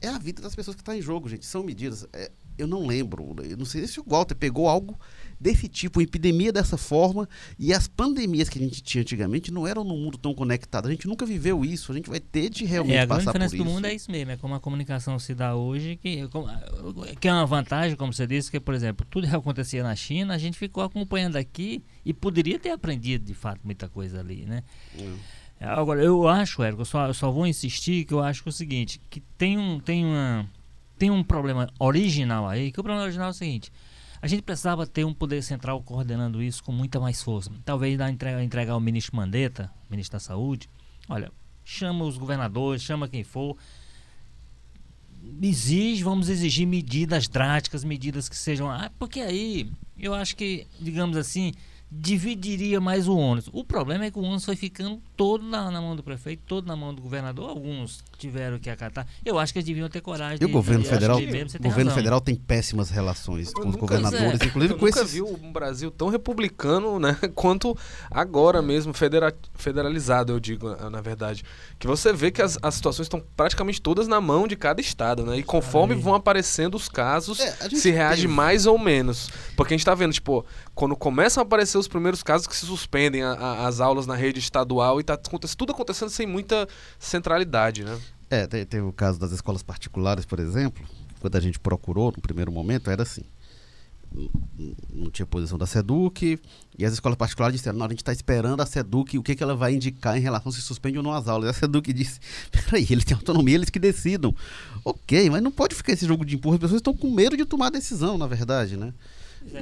é 0.00 0.08
a 0.08 0.18
vida 0.18 0.40
das 0.40 0.54
pessoas 0.54 0.74
que 0.74 0.82
está 0.82 0.96
em 0.96 1.02
jogo, 1.02 1.28
gente. 1.28 1.44
São 1.44 1.62
medidas. 1.62 2.06
É, 2.12 2.30
eu 2.56 2.66
não 2.66 2.86
lembro, 2.86 3.36
eu 3.42 3.56
não 3.56 3.66
sei 3.66 3.86
se 3.86 4.00
o 4.00 4.04
Walter 4.06 4.34
pegou 4.34 4.66
algo 4.66 4.98
desse 5.40 5.68
tipo, 5.68 5.98
uma 5.98 6.02
epidemia 6.02 6.52
dessa 6.52 6.76
forma, 6.76 7.28
e 7.58 7.72
as 7.72 7.88
pandemias 7.88 8.48
que 8.48 8.58
a 8.58 8.62
gente 8.62 8.82
tinha 8.82 9.00
antigamente 9.00 9.50
não 9.50 9.66
eram 9.66 9.82
num 9.82 9.96
mundo 9.96 10.18
tão 10.18 10.34
conectado. 10.34 10.86
A 10.86 10.90
gente 10.90 11.08
nunca 11.08 11.24
viveu 11.24 11.64
isso, 11.64 11.90
a 11.90 11.94
gente 11.94 12.10
vai 12.10 12.20
ter 12.20 12.50
de 12.50 12.64
realmente 12.66 12.98
é, 12.98 13.06
passar 13.06 13.32
por 13.32 13.40
isso. 13.40 13.54
A 13.54 13.58
do 13.58 13.64
mundo 13.64 13.86
é 13.86 13.94
isso 13.94 14.10
mesmo, 14.10 14.32
é 14.32 14.36
como 14.36 14.54
a 14.54 14.60
comunicação 14.60 15.18
se 15.18 15.34
dá 15.34 15.54
hoje, 15.54 15.96
que, 15.96 16.28
que 17.18 17.28
é 17.28 17.32
uma 17.32 17.46
vantagem, 17.46 17.96
como 17.96 18.12
você 18.12 18.26
disse, 18.26 18.50
que, 18.50 18.60
por 18.60 18.74
exemplo, 18.74 19.06
tudo 19.08 19.26
que 19.26 19.34
acontecia 19.34 19.82
na 19.82 19.96
China, 19.96 20.34
a 20.34 20.38
gente 20.38 20.58
ficou 20.58 20.82
acompanhando 20.82 21.36
aqui 21.36 21.82
e 22.04 22.12
poderia 22.12 22.58
ter 22.58 22.70
aprendido, 22.70 23.24
de 23.24 23.34
fato, 23.34 23.60
muita 23.64 23.88
coisa 23.88 24.20
ali, 24.20 24.44
né? 24.44 24.62
Hum. 24.98 25.16
Agora, 25.60 26.02
eu 26.02 26.26
acho, 26.26 26.62
Érico, 26.62 26.82
eu 26.82 26.86
só, 26.86 27.06
eu 27.06 27.14
só 27.14 27.30
vou 27.30 27.46
insistir 27.46 28.04
que 28.06 28.14
eu 28.14 28.20
acho 28.20 28.42
que 28.42 28.48
é 28.48 28.50
o 28.50 28.52
seguinte, 28.52 29.00
que 29.10 29.20
tem 29.20 29.58
um, 29.58 29.78
tem 29.78 30.04
uma, 30.04 30.48
tem 30.98 31.10
um 31.10 31.22
problema 31.22 31.68
original 31.78 32.48
aí, 32.48 32.72
que 32.72 32.80
o 32.80 32.82
problema 32.82 33.04
original 33.04 33.28
é 33.28 33.30
o 33.30 33.34
seguinte, 33.34 33.70
a 34.22 34.26
gente 34.26 34.42
precisava 34.42 34.86
ter 34.86 35.04
um 35.04 35.14
poder 35.14 35.42
central 35.42 35.82
coordenando 35.82 36.42
isso 36.42 36.62
com 36.62 36.72
muita 36.72 37.00
mais 37.00 37.22
força. 37.22 37.50
Talvez 37.64 37.96
dar 37.96 38.10
entregar, 38.10 38.42
entregar 38.42 38.72
ao 38.74 38.80
ministro 38.80 39.16
Mandetta, 39.16 39.70
ministro 39.90 40.16
da 40.16 40.20
Saúde, 40.20 40.68
olha, 41.08 41.32
chama 41.64 42.04
os 42.04 42.18
governadores, 42.18 42.82
chama 42.82 43.08
quem 43.08 43.24
for, 43.24 43.56
exige, 45.42 46.02
vamos 46.02 46.28
exigir 46.28 46.66
medidas 46.66 47.28
drásticas, 47.28 47.84
medidas 47.84 48.28
que 48.28 48.36
sejam. 48.36 48.70
Ah, 48.70 48.90
porque 48.98 49.20
aí 49.20 49.70
eu 49.98 50.14
acho 50.14 50.36
que, 50.36 50.66
digamos 50.80 51.16
assim, 51.16 51.52
dividiria 51.90 52.80
mais 52.80 53.08
o 53.08 53.16
ônus. 53.16 53.48
O 53.52 53.64
problema 53.64 54.04
é 54.04 54.10
que 54.10 54.18
o 54.18 54.22
ônus 54.22 54.44
foi 54.44 54.54
ficando 54.54 55.02
todo 55.16 55.44
na, 55.44 55.70
na, 55.70 55.80
mão 55.80 55.96
do 55.96 56.02
prefeito, 56.04 56.42
todo 56.46 56.66
na 56.66 56.76
mão 56.76 56.94
do 56.94 57.02
governador. 57.02 57.50
Alguns 57.50 57.98
tiveram 58.16 58.60
que 58.60 58.70
acatar. 58.70 59.06
Eu 59.24 59.38
acho 59.38 59.52
que 59.52 59.58
eles 59.58 59.66
deviam 59.66 59.88
ter 59.88 60.00
coragem. 60.00 60.38
E 60.40 60.44
o 60.44 60.48
governo 60.48 60.84
federal, 60.84 61.18
o 61.18 61.62
governo 61.62 61.90
federal 61.90 62.20
tem 62.20 62.36
péssimas 62.36 62.90
relações 62.90 63.52
com 63.52 63.68
os 63.68 63.74
governadores, 63.74 64.40
é. 64.40 64.44
inclusive 64.44 64.74
eu 64.74 64.78
com 64.78 64.86
nunca 64.86 65.00
esses... 65.00 65.12
vi 65.12 65.22
um 65.22 65.52
Brasil 65.52 65.90
tão 65.90 66.08
republicano, 66.08 67.00
né, 67.00 67.16
quanto 67.34 67.76
agora 68.08 68.62
mesmo 68.62 68.92
federa... 68.92 69.34
federalizado, 69.54 70.32
eu 70.32 70.38
digo, 70.38 70.68
na 70.90 71.00
verdade, 71.00 71.42
que 71.78 71.86
você 71.86 72.12
vê 72.12 72.30
que 72.30 72.40
as, 72.40 72.56
as 72.62 72.74
situações 72.74 73.06
estão 73.06 73.22
praticamente 73.36 73.80
todas 73.80 74.06
na 74.06 74.20
mão 74.20 74.46
de 74.46 74.54
cada 74.54 74.80
estado, 74.80 75.24
né? 75.24 75.38
E 75.38 75.42
conforme 75.42 75.94
Aí. 75.94 76.00
vão 76.00 76.14
aparecendo 76.14 76.76
os 76.76 76.88
casos, 76.88 77.40
é, 77.40 77.68
se 77.70 77.90
reage 77.90 78.22
teve... 78.22 78.32
mais 78.32 78.66
ou 78.66 78.78
menos. 78.78 79.28
Porque 79.56 79.74
a 79.74 79.76
gente 79.76 79.82
está 79.82 79.94
vendo, 79.94 80.12
tipo, 80.12 80.44
quando 80.74 80.94
começam 80.96 81.42
a 81.42 81.44
aparecer 81.44 81.79
os 81.80 81.88
primeiros 81.88 82.22
casos 82.22 82.46
que 82.46 82.56
se 82.56 82.66
suspendem 82.66 83.22
a, 83.22 83.32
a, 83.32 83.66
as 83.66 83.80
aulas 83.80 84.06
na 84.06 84.14
rede 84.14 84.38
estadual 84.38 85.00
e 85.00 85.04
tá 85.04 85.16
tudo 85.16 85.72
acontecendo 85.72 86.10
sem 86.10 86.26
muita 86.26 86.68
centralidade, 86.98 87.84
né? 87.84 87.98
É, 88.30 88.46
tem, 88.46 88.64
tem 88.64 88.80
o 88.80 88.92
caso 88.92 89.18
das 89.18 89.32
escolas 89.32 89.62
particulares, 89.62 90.24
por 90.24 90.38
exemplo, 90.38 90.86
quando 91.20 91.36
a 91.36 91.40
gente 91.40 91.58
procurou 91.58 92.12
no 92.14 92.22
primeiro 92.22 92.52
momento, 92.52 92.90
era 92.90 93.02
assim. 93.02 93.22
Não 94.92 95.10
tinha 95.10 95.26
posição 95.26 95.56
da 95.56 95.66
SEDUC, 95.66 96.40
e 96.76 96.84
as 96.84 96.92
escolas 96.92 97.16
particulares 97.16 97.56
disseram, 97.56 97.78
não, 97.78 97.86
a 97.86 97.88
gente 97.88 97.98
está 97.98 98.12
esperando 98.12 98.60
a 98.60 98.66
SEDUC, 98.66 99.18
o 99.18 99.22
que, 99.22 99.34
que 99.34 99.42
ela 99.42 99.54
vai 99.54 99.74
indicar 99.74 100.16
em 100.16 100.20
relação 100.20 100.50
se 100.50 100.60
suspende 100.60 100.98
ou 100.98 101.04
não 101.04 101.12
as 101.12 101.28
aulas. 101.28 101.46
E 101.46 101.50
a 101.50 101.52
SEDUC 101.52 101.92
disse, 101.92 102.18
peraí, 102.50 102.86
eles 102.90 103.04
têm 103.04 103.16
autonomia, 103.16 103.54
eles 103.54 103.70
que 103.70 103.78
decidam. 103.78 104.34
Ok, 104.84 105.28
mas 105.30 105.42
não 105.42 105.50
pode 105.50 105.74
ficar 105.74 105.92
esse 105.92 106.06
jogo 106.06 106.24
de 106.24 106.36
empurra, 106.36 106.56
as 106.56 106.60
pessoas 106.60 106.78
estão 106.78 106.96
com 106.96 107.10
medo 107.10 107.36
de 107.36 107.44
tomar 107.44 107.70
decisão, 107.70 108.18
na 108.18 108.26
verdade, 108.26 108.76
né? 108.76 108.92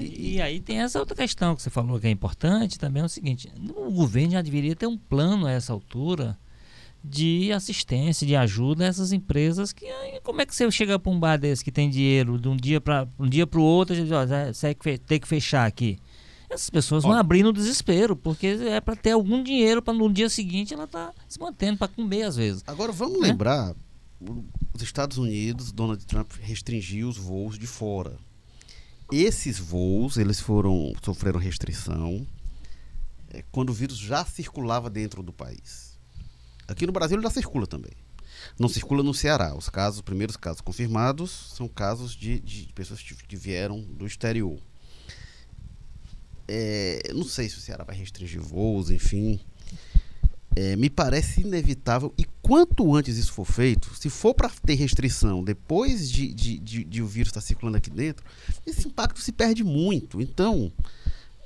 E, 0.01 0.35
e, 0.35 0.43
aí 0.43 0.61
tem 0.61 0.81
essa 0.81 0.99
outra 0.99 1.15
questão 1.15 1.55
que 1.55 1.63
você 1.63 1.71
falou 1.71 2.01
que 2.01 2.07
é 2.07 2.11
importante 2.11 2.79
também, 2.79 3.03
é 3.03 3.07
o 3.07 3.09
seguinte, 3.09 3.51
o 3.77 3.91
governo 3.93 4.33
já 4.33 4.43
deveria 4.43 4.75
ter 4.75 4.87
um 4.87 4.99
plano 4.99 5.47
a 5.47 5.53
essa 5.53 5.73
altura 5.73 6.37
de 7.03 7.53
assistência, 7.53 8.27
de 8.27 8.35
ajuda 8.35 8.85
a 8.85 8.89
essas 8.89 9.13
empresas 9.13 9.73
que 9.73 9.87
como 10.25 10.41
é 10.41 10.47
que 10.47 10.55
você 10.55 10.69
chega 10.71 10.99
para 10.99 11.13
um 11.13 11.19
bar 11.19 11.37
desse 11.37 11.65
que 11.65 11.71
tem 11.71 11.89
dinheiro 11.89 12.39
de 12.39 12.49
um 12.49 12.57
dia 12.57 12.81
para 12.81 13.07
um 13.19 13.29
dia 13.29 13.47
para 13.47 13.61
o 13.61 13.63
outro, 13.63 13.95
diz, 13.95 14.11
ó, 14.11 14.27
você 14.53 14.75
tem 14.99 15.21
que 15.21 15.29
fechar 15.29 15.67
aqui. 15.67 15.99
Essas 16.51 16.71
pessoas 16.71 17.03
vão 17.05 17.13
abrir 17.13 17.43
no 17.43 17.53
desespero, 17.53 18.17
porque 18.17 18.47
é 18.47 18.81
para 18.81 18.97
ter 18.97 19.11
algum 19.11 19.43
dinheiro 19.43 19.83
para 19.83 19.93
no 19.93 20.11
dia 20.11 20.31
seguinte 20.31 20.73
ela 20.73 20.87
tá 20.87 21.13
se 21.29 21.39
mantendo 21.39 21.79
para 21.79 21.89
comer 21.89 22.23
às 22.23 22.37
vezes. 22.37 22.65
Agora 22.67 22.91
vamos 22.91 23.21
né? 23.21 23.29
lembrar, 23.29 23.75
os 24.75 24.83
Estados 24.83 25.19
Unidos, 25.19 25.71
Donald 25.71 26.05
Trump 26.07 26.33
restringiu 26.41 27.09
os 27.09 27.19
voos 27.19 27.59
de 27.59 27.67
fora. 27.67 28.17
Esses 29.11 29.59
voos, 29.59 30.17
eles 30.17 30.39
foram 30.39 30.93
sofreram 31.03 31.41
restrição 31.41 32.27
é, 33.31 33.43
quando 33.51 33.71
o 33.71 33.73
vírus 33.73 33.97
já 33.97 34.25
circulava 34.25 34.91
dentro 34.91 35.23
do 35.23 35.33
país. 35.33 35.99
Aqui 36.67 36.87
no 36.87 36.93
Brasil 36.93 37.17
ele 37.17 37.23
já 37.23 37.31
circula 37.31 37.67
também. 37.67 37.93
Não 38.59 38.69
circula 38.69 39.03
no 39.03 39.15
Ceará. 39.15 39.55
Os 39.55 39.69
casos, 39.69 39.97
os 39.97 40.03
primeiros 40.03 40.37
casos 40.37 40.61
confirmados 40.61 41.31
são 41.57 41.67
casos 41.67 42.15
de, 42.15 42.39
de 42.39 42.71
pessoas 42.75 43.01
que 43.01 43.37
vieram 43.37 43.81
do 43.81 44.07
exterior. 44.07 44.61
É, 46.47 47.11
não 47.15 47.25
sei 47.25 47.49
se 47.49 47.57
o 47.57 47.61
Ceará 47.61 47.85
vai 47.85 47.97
restringir 47.97 48.41
voos, 48.41 48.91
enfim 48.91 49.41
é, 50.59 50.75
me 50.75 50.91
parece 50.91 51.43
inevitável. 51.43 52.13
E 52.19 52.25
quanto 52.43 52.93
antes 52.97 53.17
isso 53.17 53.33
for 53.33 53.45
feito, 53.45 53.95
se 53.95 54.11
for 54.11 54.35
para 54.35 54.51
ter 54.67 54.75
restrição 54.75 55.45
depois 55.45 56.11
de, 56.11 56.35
de, 56.35 56.59
de, 56.59 56.83
de 56.83 57.01
o 57.01 57.07
vírus 57.07 57.29
estar 57.29 57.41
tá 57.41 57.47
circulando 57.47 57.77
aqui 57.77 57.89
dentro, 57.89 58.27
esse 58.67 58.89
impacto 58.89 59.21
se 59.21 59.31
perde 59.31 59.63
muito. 59.63 60.21
Então, 60.21 60.73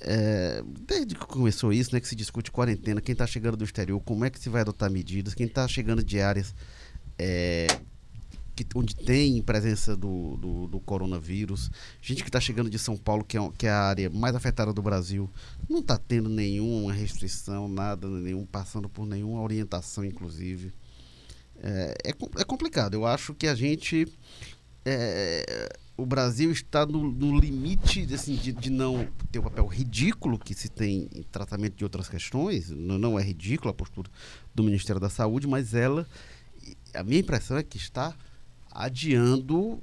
é, 0.01 0.65
desde 0.89 1.15
que 1.15 1.27
começou 1.27 1.75
isso, 1.75 1.95
né, 1.95 2.01
que 2.01 2.09
se 2.09 2.17
discute 2.17 2.51
quarentena, 2.51 3.03
quem 3.03 3.13
está 3.13 3.27
chegando 3.27 3.59
do 3.59 3.65
exterior, 3.65 4.01
como 4.01 4.25
é 4.25 4.31
que 4.31 4.41
se 4.41 4.49
vai 4.49 4.63
adotar 4.63 4.91
medidas, 4.91 5.35
quem 5.35 5.45
está 5.47 5.69
chegando 5.69 6.03
de 6.03 6.19
áreas 6.19 6.55
é, 7.19 7.67
que, 8.65 8.79
onde 8.79 8.95
tem 8.95 9.41
presença 9.43 9.97
do, 9.97 10.37
do, 10.37 10.67
do 10.69 10.81
coronavírus, 10.81 11.71
gente 12.01 12.23
que 12.23 12.29
está 12.29 12.41
chegando 12.41 12.71
de 12.71 12.79
São 12.79 12.97
Paulo, 12.97 13.25
que 13.25 13.37
é, 13.37 13.51
que 13.57 13.67
é 13.67 13.71
a 13.71 13.83
área 13.83 14.11
mais 14.11 14.35
afetada 14.35 14.73
do 14.73 14.83
Brasil, 14.83 15.31
não 15.69 15.81
está 15.81 15.97
tendo 15.97 16.29
nenhuma 16.29 16.93
restrição, 16.93 17.69
nada, 17.69 18.09
nenhum, 18.09 18.45
passando 18.47 18.89
por 18.89 19.07
nenhuma 19.07 19.41
orientação, 19.41 20.05
inclusive. 20.05 20.73
É, 21.63 21.95
é, 22.05 22.11
é 22.11 22.45
complicado. 22.45 22.95
Eu 22.95 23.07
acho 23.07 23.33
que 23.35 23.47
a 23.47 23.55
gente. 23.55 24.07
É, 24.85 25.69
o 25.97 26.05
Brasil 26.05 26.51
está 26.51 26.85
no, 26.85 27.13
no 27.13 27.39
limite 27.39 28.03
assim, 28.13 28.35
de, 28.35 28.53
de, 28.53 28.69
não 28.69 29.07
ter 29.31 29.39
o 29.39 29.43
papel 29.45 29.65
ridículo 29.67 30.37
que 30.37 30.55
se 30.55 30.69
tem 30.69 31.09
em 31.15 31.23
tratamento 31.23 31.77
de 31.77 31.85
outras 31.85 32.09
questões. 32.09 32.71
Não, 32.71 32.99
não 32.99 33.19
é 33.19 33.23
ridícula 33.23 33.71
a 33.71 33.75
postura 33.75 34.11
do 34.53 34.65
Ministério 34.65 35.01
da 35.01 35.09
Saúde, 35.09 35.47
mas 35.47 35.75
ela. 35.75 36.07
A 36.95 37.03
minha 37.03 37.21
impressão 37.21 37.57
é 37.57 37.63
que 37.63 37.77
está 37.77 38.15
adiando 38.75 39.81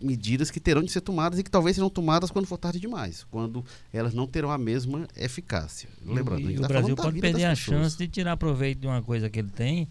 medidas 0.00 0.50
que 0.50 0.60
terão 0.60 0.82
de 0.82 0.90
ser 0.90 1.00
tomadas 1.00 1.38
e 1.38 1.42
que 1.42 1.50
talvez 1.50 1.76
sejam 1.76 1.88
tomadas 1.88 2.30
quando 2.30 2.46
for 2.46 2.58
tarde 2.58 2.78
demais, 2.78 3.24
quando 3.30 3.64
elas 3.92 4.12
não 4.12 4.26
terão 4.26 4.50
a 4.50 4.58
mesma 4.58 5.08
eficácia. 5.16 5.88
Lembrando, 6.04 6.50
e 6.50 6.58
o 6.58 6.60
tá 6.60 6.68
Brasil 6.68 6.94
pode 6.94 7.20
perder 7.20 7.44
a 7.44 7.54
chance 7.54 7.96
de 7.96 8.06
tirar 8.06 8.36
proveito 8.36 8.80
de 8.80 8.86
uma 8.86 9.02
coisa 9.02 9.30
que 9.30 9.38
ele 9.38 9.50
tem, 9.50 9.88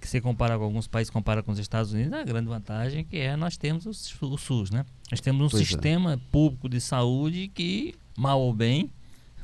que 0.00 0.08
se 0.08 0.20
compara 0.20 0.56
com 0.56 0.64
alguns 0.64 0.86
países, 0.86 1.10
compara 1.10 1.42
com 1.42 1.52
os 1.52 1.58
Estados 1.58 1.92
Unidos, 1.92 2.12
a 2.12 2.24
grande 2.24 2.48
vantagem 2.48 3.04
que 3.04 3.18
é 3.18 3.36
nós 3.36 3.56
temos 3.56 3.84
o, 3.84 4.26
o 4.26 4.38
SUS, 4.38 4.70
né? 4.70 4.84
Nós 5.10 5.20
temos 5.20 5.46
um 5.46 5.48
pois 5.50 5.62
é. 5.62 5.66
sistema 5.66 6.14
é. 6.14 6.18
público 6.32 6.68
de 6.68 6.80
saúde 6.80 7.48
que, 7.54 7.94
mal 8.16 8.40
ou 8.40 8.54
bem, 8.54 8.90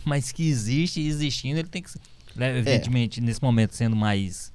mas 0.05 0.33
que 0.33 0.49
existe 0.49 1.01
e 1.01 1.09
existindo, 1.09 1.59
ele 1.59 1.69
tem 1.69 1.83
que, 1.83 1.91
né, 2.35 2.57
evidentemente, 2.57 3.21
é. 3.21 3.23
nesse 3.23 3.43
momento 3.43 3.75
sendo 3.75 3.95
mais 3.95 4.53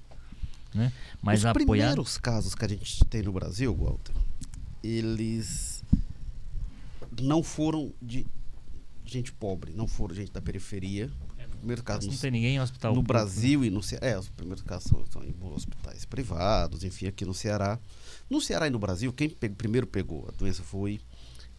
né? 0.73 0.91
Mas 1.21 1.39
Os 1.39 1.45
apoiado... 1.45 1.65
primeiros 1.65 2.17
casos 2.17 2.55
que 2.55 2.65
a 2.65 2.67
gente 2.67 3.03
tem 3.05 3.21
no 3.21 3.31
Brasil, 3.31 3.75
Walter, 3.75 4.13
eles 4.83 5.83
não 7.21 7.43
foram 7.43 7.93
de 8.01 8.25
gente 9.05 9.31
pobre, 9.33 9.73
não 9.73 9.87
foram 9.87 10.15
gente 10.15 10.31
da 10.31 10.41
periferia. 10.41 11.09
É, 11.37 11.47
primeiro 11.47 11.83
caso 11.83 12.07
não 12.07 12.13
no, 12.13 12.19
tem 12.19 12.31
ninguém 12.31 12.55
em 12.55 12.59
hospital. 12.59 12.91
No 12.91 13.03
público, 13.03 13.13
Brasil 13.13 13.61
né? 13.61 13.67
e 13.67 13.69
no 13.69 13.83
Ceará. 13.83 14.07
É, 14.07 14.17
os 14.17 14.29
primeiros 14.29 14.63
casos 14.63 14.89
são, 14.89 15.05
são, 15.11 15.23
em 15.23 15.35
hospitais 15.53 16.05
privados, 16.05 16.83
enfim, 16.83 17.07
aqui 17.07 17.25
no 17.25 17.33
Ceará. 17.33 17.79
No 18.29 18.39
Ceará 18.39 18.67
e 18.67 18.69
no 18.69 18.79
Brasil, 18.79 19.11
quem 19.11 19.29
pe 19.29 19.49
primeiro 19.49 19.85
pegou 19.85 20.27
a 20.27 20.31
doença 20.31 20.63
foi 20.63 20.99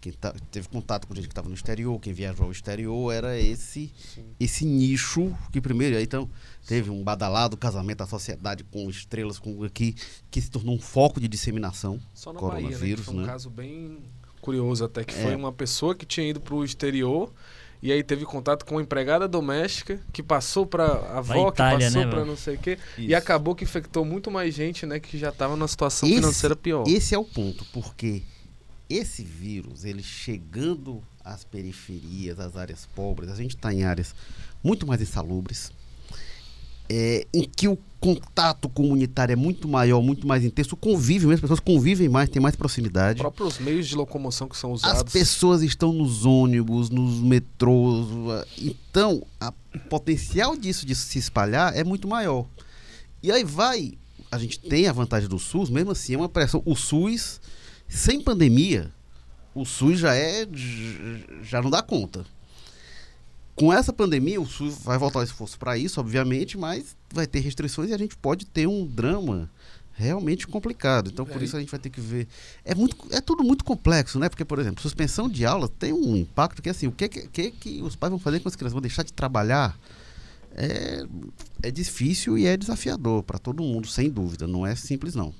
quem 0.02 0.12
tá, 0.12 0.34
teve 0.50 0.68
contato 0.68 1.06
com 1.06 1.14
gente 1.14 1.28
que 1.28 1.32
estava 1.32 1.48
no 1.48 1.54
exterior, 1.54 1.98
quem 2.00 2.12
viajou 2.12 2.46
ao 2.46 2.52
exterior, 2.52 3.12
era 3.12 3.38
esse 3.38 3.92
esse 4.38 4.64
nicho 4.64 5.32
que 5.52 5.60
primeiro, 5.60 5.98
então 6.00 6.28
teve 6.66 6.90
um 6.90 7.04
badalado 7.04 7.56
casamento 7.56 7.98
da 7.98 8.06
sociedade 8.06 8.64
com 8.64 8.90
estrelas 8.90 9.38
com 9.38 9.62
aqui 9.62 9.94
que 10.28 10.40
se 10.40 10.50
tornou 10.50 10.74
um 10.74 10.80
foco 10.80 11.20
de 11.20 11.28
disseminação 11.28 12.00
Só 12.12 12.32
na 12.32 12.40
coronavírus, 12.40 12.80
Bahia, 12.80 12.96
né? 12.96 13.02
foi 13.04 13.14
um 13.14 13.20
né? 13.20 13.26
caso 13.26 13.48
bem 13.48 13.98
curioso 14.40 14.84
até 14.84 15.04
que 15.04 15.14
é. 15.14 15.22
foi 15.22 15.36
uma 15.36 15.52
pessoa 15.52 15.94
que 15.94 16.04
tinha 16.04 16.28
ido 16.28 16.40
para 16.40 16.56
o 16.56 16.64
exterior 16.64 17.32
e 17.80 17.92
aí 17.92 18.02
teve 18.02 18.24
contato 18.24 18.64
com 18.64 18.74
uma 18.76 18.82
empregada 18.82 19.28
doméstica 19.28 20.00
que 20.12 20.22
passou 20.22 20.66
para 20.66 20.84
a 20.84 21.18
avó, 21.18 21.48
Itália, 21.48 21.78
que 21.78 21.84
passou 21.84 22.04
né, 22.04 22.10
para 22.10 22.24
não 22.24 22.36
sei 22.36 22.54
o 22.54 22.58
quê. 22.58 22.78
Isso. 22.96 23.08
E 23.08 23.14
acabou 23.14 23.56
que 23.56 23.64
infectou 23.64 24.04
muito 24.04 24.30
mais 24.30 24.54
gente, 24.54 24.86
né? 24.86 25.00
Que 25.00 25.18
já 25.18 25.30
estava 25.30 25.56
numa 25.56 25.66
situação 25.66 26.08
esse, 26.08 26.18
financeira 26.18 26.54
pior. 26.54 26.84
Esse 26.86 27.12
é 27.12 27.18
o 27.18 27.24
ponto, 27.24 27.64
porque 27.72 28.22
esse 28.92 29.22
vírus, 29.22 29.84
ele 29.84 30.02
chegando 30.02 31.02
às 31.24 31.44
periferias, 31.44 32.38
às 32.38 32.56
áreas 32.56 32.86
pobres, 32.94 33.30
a 33.30 33.34
gente 33.34 33.56
está 33.56 33.72
em 33.72 33.84
áreas 33.84 34.14
muito 34.62 34.86
mais 34.86 35.00
insalubres, 35.00 35.72
é, 36.88 37.26
em 37.32 37.48
que 37.48 37.68
o 37.68 37.78
contato 37.98 38.68
comunitário 38.68 39.32
é 39.32 39.36
muito 39.36 39.68
maior, 39.68 40.02
muito 40.02 40.26
mais 40.26 40.44
intenso, 40.44 40.74
o 40.74 40.76
convívio, 40.76 41.30
as 41.30 41.40
pessoas 41.40 41.60
convivem 41.60 42.08
mais, 42.08 42.28
têm 42.28 42.42
mais 42.42 42.56
proximidade. 42.56 43.18
Os 43.18 43.22
próprios 43.22 43.58
meios 43.58 43.86
de 43.86 43.94
locomoção 43.94 44.48
que 44.48 44.56
são 44.56 44.72
usados. 44.72 45.00
As 45.00 45.12
pessoas 45.12 45.62
estão 45.62 45.92
nos 45.92 46.26
ônibus, 46.26 46.90
nos 46.90 47.20
metrôs, 47.20 48.08
então 48.58 49.24
o 49.74 49.78
potencial 49.88 50.56
disso 50.56 50.84
de 50.84 50.94
se 50.94 51.18
espalhar 51.18 51.74
é 51.76 51.84
muito 51.84 52.06
maior. 52.06 52.46
E 53.22 53.30
aí 53.30 53.44
vai, 53.44 53.94
a 54.30 54.36
gente 54.36 54.58
tem 54.58 54.88
a 54.88 54.92
vantagem 54.92 55.28
do 55.28 55.38
SUS, 55.38 55.70
mesmo 55.70 55.92
assim 55.92 56.14
é 56.14 56.18
uma 56.18 56.28
pressão. 56.28 56.60
O 56.66 56.74
SUS 56.74 57.40
sem 57.92 58.20
pandemia, 58.20 58.90
o 59.54 59.66
SUS 59.66 59.98
já 59.98 60.14
é. 60.16 60.46
já 61.42 61.60
não 61.60 61.70
dá 61.70 61.82
conta. 61.82 62.24
Com 63.54 63.70
essa 63.70 63.92
pandemia, 63.92 64.40
o 64.40 64.46
SUS 64.46 64.78
vai 64.82 64.96
voltar 64.96 65.18
o 65.18 65.22
esforço 65.22 65.58
para 65.58 65.76
isso, 65.76 66.00
obviamente, 66.00 66.56
mas 66.56 66.96
vai 67.12 67.26
ter 67.26 67.40
restrições 67.40 67.90
e 67.90 67.92
a 67.92 67.98
gente 67.98 68.16
pode 68.16 68.46
ter 68.46 68.66
um 68.66 68.86
drama 68.86 69.50
realmente 69.92 70.46
complicado. 70.46 71.10
Então, 71.12 71.26
por 71.26 71.40
é. 71.42 71.44
isso 71.44 71.54
a 71.54 71.60
gente 71.60 71.70
vai 71.70 71.78
ter 71.78 71.90
que 71.90 72.00
ver. 72.00 72.26
É, 72.64 72.74
muito, 72.74 72.96
é 73.10 73.20
tudo 73.20 73.44
muito 73.44 73.62
complexo, 73.62 74.18
né? 74.18 74.30
Porque, 74.30 74.44
por 74.44 74.58
exemplo, 74.58 74.80
suspensão 74.80 75.28
de 75.28 75.44
aula 75.44 75.68
tem 75.68 75.92
um 75.92 76.16
impacto 76.16 76.62
que, 76.62 76.70
assim, 76.70 76.86
o 76.86 76.92
que, 76.92 77.08
que, 77.08 77.50
que 77.50 77.82
os 77.82 77.94
pais 77.94 78.10
vão 78.10 78.18
fazer 78.18 78.40
com 78.40 78.48
as 78.48 78.56
crianças? 78.56 78.72
Vão 78.72 78.80
deixar 78.80 79.02
de 79.02 79.12
trabalhar? 79.12 79.78
É, 80.54 81.06
é 81.62 81.70
difícil 81.70 82.38
e 82.38 82.46
é 82.46 82.56
desafiador 82.56 83.22
para 83.22 83.38
todo 83.38 83.62
mundo, 83.62 83.86
sem 83.86 84.08
dúvida. 84.08 84.46
Não 84.46 84.66
é 84.66 84.74
simples, 84.74 85.14
não. 85.14 85.34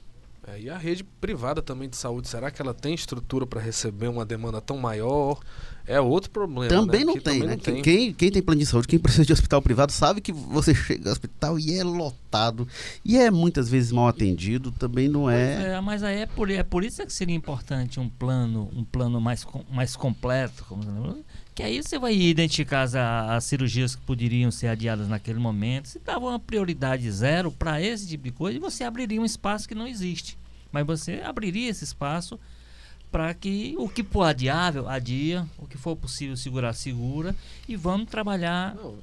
É, 0.46 0.60
e 0.60 0.68
a 0.68 0.76
rede 0.76 1.04
privada 1.04 1.62
também 1.62 1.88
de 1.88 1.96
saúde, 1.96 2.28
será 2.28 2.50
que 2.50 2.60
ela 2.60 2.74
tem 2.74 2.94
estrutura 2.94 3.46
para 3.46 3.60
receber 3.60 4.08
uma 4.08 4.24
demanda 4.24 4.60
tão 4.60 4.76
maior? 4.76 5.38
É 5.86 6.00
outro 6.00 6.30
problema. 6.30 6.68
Também 6.68 7.00
né? 7.00 7.06
não 7.06 7.14
Que 7.14 7.20
tem, 7.20 7.34
também 7.34 7.48
né? 7.48 7.54
não 7.54 7.62
tem. 7.62 7.82
Quem, 7.82 8.12
quem 8.12 8.30
tem 8.30 8.42
plano 8.42 8.60
de 8.60 8.66
saúde, 8.66 8.88
quem 8.88 8.98
precisa 8.98 9.24
de 9.24 9.32
hospital 9.32 9.62
privado, 9.62 9.92
sabe 9.92 10.20
que 10.20 10.32
você 10.32 10.74
chega 10.74 11.08
ao 11.08 11.12
hospital 11.12 11.58
e 11.58 11.78
é 11.78 11.84
lotado. 11.84 12.66
E 13.04 13.16
é 13.16 13.30
muitas 13.30 13.68
vezes 13.68 13.92
mal 13.92 14.08
atendido, 14.08 14.72
também 14.72 15.08
não 15.08 15.30
é. 15.30 15.74
É, 15.74 15.80
mas 15.80 16.02
aí 16.02 16.20
é 16.20 16.26
por, 16.26 16.50
é 16.50 16.62
por 16.62 16.82
isso 16.82 17.04
que 17.06 17.12
seria 17.12 17.34
importante 17.34 18.00
um 18.00 18.08
plano, 18.08 18.68
um 18.74 18.84
plano 18.84 19.20
mais, 19.20 19.46
mais 19.70 19.94
completo, 19.94 20.64
como 20.68 20.82
você 20.82 20.90
lembrou, 20.90 21.24
que 21.54 21.62
aí 21.62 21.82
você 21.82 21.98
vai 21.98 22.14
identificar 22.14 22.82
as, 22.82 22.94
as 22.94 23.44
cirurgias 23.44 23.94
que 23.94 24.02
poderiam 24.02 24.50
ser 24.50 24.68
adiadas 24.68 25.08
naquele 25.08 25.38
momento, 25.38 25.88
se 25.88 25.98
dava 25.98 26.26
uma 26.26 26.38
prioridade 26.38 27.10
zero 27.10 27.52
para 27.52 27.80
esse 27.80 28.08
tipo 28.08 28.24
de 28.24 28.30
coisa, 28.30 28.58
você 28.58 28.84
abriria 28.84 29.20
um 29.20 29.24
espaço 29.24 29.68
que 29.68 29.74
não 29.74 29.86
existe. 29.86 30.38
Mas 30.70 30.86
você 30.86 31.20
abriria 31.22 31.68
esse 31.68 31.84
espaço 31.84 32.40
para 33.12 33.34
que 33.34 33.74
o 33.78 33.90
que 33.90 34.02
for 34.02 34.22
adiável, 34.22 34.88
adia, 34.88 35.46
o 35.58 35.66
que 35.66 35.76
for 35.76 35.94
possível 35.94 36.34
segurar, 36.34 36.72
segura, 36.72 37.36
e 37.68 37.76
vamos 37.76 38.08
trabalhar 38.08 38.74
Não, 38.74 38.96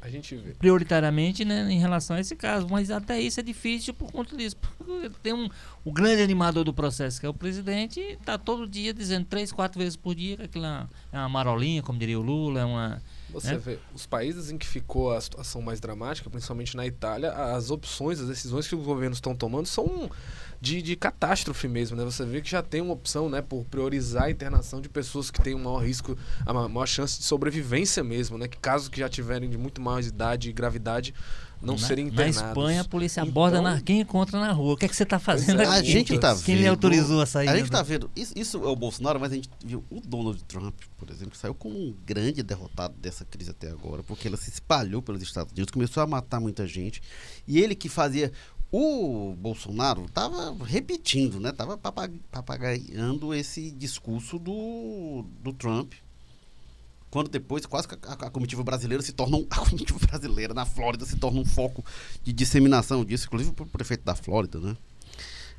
prioritariamente 0.58 1.46
né, 1.46 1.72
em 1.72 1.80
relação 1.80 2.16
a 2.16 2.20
esse 2.20 2.36
caso, 2.36 2.68
mas 2.68 2.90
até 2.90 3.22
isso 3.22 3.40
é 3.40 3.44
difícil 3.44 3.94
por 3.94 4.12
conta 4.12 4.36
disso. 4.36 4.58
Porque 4.58 5.12
tem 5.22 5.32
um, 5.32 5.48
o 5.86 5.92
grande 5.92 6.24
animador 6.24 6.64
do 6.64 6.74
processo, 6.74 7.20
que 7.20 7.26
é 7.28 7.30
o 7.30 7.34
presidente, 7.34 8.00
e 8.00 8.14
está 8.14 8.36
todo 8.36 8.68
dia 8.68 8.92
dizendo 8.92 9.26
três, 9.26 9.52
quatro 9.52 9.78
vezes 9.78 9.96
por 9.96 10.16
dia 10.16 10.38
que 10.38 10.44
aquilo 10.44 10.66
é 10.66 10.88
uma 11.14 11.30
marolinha, 11.30 11.84
como 11.84 12.00
diria 12.00 12.20
o 12.20 12.24
Lula, 12.24 12.62
é 12.62 12.66
uma. 12.66 13.02
Você 13.32 13.54
É. 13.54 13.58
vê, 13.58 13.80
os 13.94 14.06
países 14.06 14.50
em 14.52 14.58
que 14.58 14.66
ficou 14.68 15.12
a 15.14 15.22
situação 15.22 15.62
mais 15.62 15.80
dramática, 15.80 16.30
principalmente 16.30 16.76
na 16.76 16.86
Itália, 16.86 17.32
as 17.32 17.70
opções, 17.70 18.20
as 18.20 18.28
decisões 18.28 18.68
que 18.68 18.76
os 18.76 18.84
governos 18.84 19.18
estão 19.18 19.36
tomando 19.36 19.68
são 19.68 20.10
de, 20.62 20.82
de 20.82 20.96
catástrofe 20.96 21.68
mesmo, 21.68 21.96
né? 21.96 22.04
Você 22.04 22.26
vê 22.26 22.42
que 22.42 22.50
já 22.50 22.62
tem 22.62 22.82
uma 22.82 22.94
opção, 22.94 23.30
né, 23.30 23.42
por 23.42 23.64
priorizar 23.66 24.24
a 24.24 24.32
internação 24.32 24.82
de 24.82 24.90
pessoas 24.90 25.32
que 25.32 25.42
têm 25.42 25.56
um 25.56 25.60
maior 25.64 25.78
risco, 25.80 26.18
a 26.46 26.54
ma- 26.54 26.68
maior 26.68 26.86
chance 26.88 27.20
de 27.20 27.26
sobrevivência 27.26 28.04
mesmo, 28.04 28.38
né? 28.38 28.48
Que 28.48 28.58
casos 28.58 28.90
que 28.90 29.00
já 29.00 29.08
tiverem 29.08 29.50
de 29.50 29.58
muito 29.58 29.80
mais 29.82 30.08
idade 30.08 30.50
e 30.50 30.54
gravidade 30.54 31.14
não 31.62 31.76
na, 31.76 31.80
serem 31.80 32.06
na 32.06 32.12
internados. 32.12 32.42
Espanha, 32.42 32.82
a 32.82 32.86
polícia 32.86 33.22
Então- 33.22 33.32
aborda 33.32 33.62
na, 33.62 33.82
quem 33.82 34.00
encontra 34.02 34.40
na 34.40 34.52
rua. 34.52 34.74
O 34.74 34.78
que, 34.78 34.86
é 34.86 34.88
que 34.88 34.96
você 34.96 35.04
está 35.04 35.20
fazendo 35.20 35.62
é, 35.62 35.66
aqui? 35.66 35.76
A 35.78 35.82
gente 35.84 36.18
tá 36.20 36.36
Quem 36.38 36.56
lhe 36.56 36.62
vendo- 36.62 36.72
autorizou 36.72 37.22
a 37.22 37.26
sair? 37.26 37.50
A 37.50 37.58
gente 37.58 37.70
tá 37.70 37.82
vendo, 37.82 38.10
isso, 38.16 38.34
isso 38.36 38.58
é 38.64 38.68
o 38.68 38.76
Bolsonaro, 38.76 39.20
mas 39.20 39.32
a 39.32 39.36
gente 39.36 39.50
viu 39.64 39.84
o 39.90 40.00
Donald 40.02 40.44
Trump, 40.46 40.76
por 40.98 41.10
exemplo, 41.10 41.36
saiu 41.38 41.54
como 41.54 41.78
um 41.78 41.96
grande 42.06 42.42
derrotado 42.44 42.96
dessa 42.98 43.26
crise 43.26 43.52
até 43.52 43.70
agora, 43.70 44.04
porque 44.04 44.28
ela 44.28 44.38
se 44.38 44.50
espalhou 44.50 45.02
pelos 45.02 45.22
Estados 45.22 45.52
Unidos, 45.54 45.72
começou 45.72 46.02
a 46.04 46.08
matar 46.08 46.40
muita 46.40 46.66
gente, 46.68 47.02
e 47.48 47.60
ele 47.60 47.76
que 47.76 47.90
fazia. 47.90 48.32
O 48.72 49.34
Bolsonaro 49.36 50.06
estava 50.06 50.56
repetindo, 50.64 51.40
né? 51.40 51.52
Tava 51.52 51.76
papa- 51.76 52.08
papagaiando 52.32 53.34
esse 53.34 53.72
discurso 53.72 54.38
do, 54.38 55.26
do 55.42 55.52
Trump. 55.54 55.94
Quando 57.12 57.30
depois, 57.30 57.66
quase 57.66 57.88
que 57.88 57.96
a, 58.04 58.14
a 58.14 58.30
comitiva 58.30 58.64
brasileira 58.64 59.02
se 59.02 59.12
torna 59.12 59.38
a 59.50 59.58
comitiva 59.58 60.00
brasileira 60.00 60.54
na 60.54 60.66
Flórida 60.66 61.06
se 61.06 61.18
torna 61.18 61.40
um 61.40 61.46
foco 61.46 61.84
de 62.24 62.32
disseminação 62.32 63.04
disso, 63.04 63.26
inclusive 63.28 63.52
para 63.52 63.64
o 63.64 63.68
prefeito 63.68 64.04
da 64.04 64.16
Flórida, 64.16 64.60
né? 64.60 64.78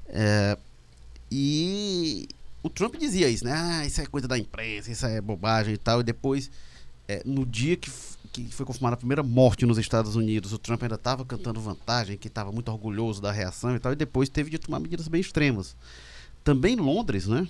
É, 0.09 0.59
e 1.31 2.29
o 2.63 2.69
Trump 2.69 2.97
dizia 2.97 3.29
isso, 3.29 3.45
né? 3.45 3.53
Ah, 3.55 3.87
isso 3.87 4.01
é 4.01 4.07
coisa 4.07 4.29
da 4.29 4.37
imprensa, 4.37 4.91
isso 4.91 5.07
é 5.07 5.21
bobagem 5.21 5.75
e 5.75 5.79
tal. 5.79 6.01
E 6.01 6.05
depois, 6.05 6.51
é, 7.09 7.23
no 7.25 7.47
dia 7.47 7.77
que, 7.77 7.91
que 8.33 8.49
foi 8.49 8.67
confirmada 8.67 8.95
a 8.95 8.99
primeira 8.99 9.23
morte 9.23 9.65
nos 9.65 9.79
Estados 9.79 10.17
Unidos, 10.17 10.53
o 10.53 10.59
Trump 10.59 10.83
ainda 10.83 10.97
estava 10.97 11.25
cantando 11.25 11.61
vantagem, 11.61 12.19
que 12.19 12.29
estava 12.29 12.53
muito 12.53 12.71
orgulhoso 12.71 13.23
da 13.23 13.33
reação 13.33 13.75
e 13.75 13.79
tal. 13.79 13.93
E 13.93 13.97
depois 13.97 14.29
teve 14.29 14.51
de 14.51 14.59
tomar 14.59 14.81
medidas 14.81 15.09
bem 15.09 15.21
extremas. 15.21 15.77
Também 16.43 16.75
em 16.75 16.81
Londres, 16.81 17.27
né? 17.27 17.47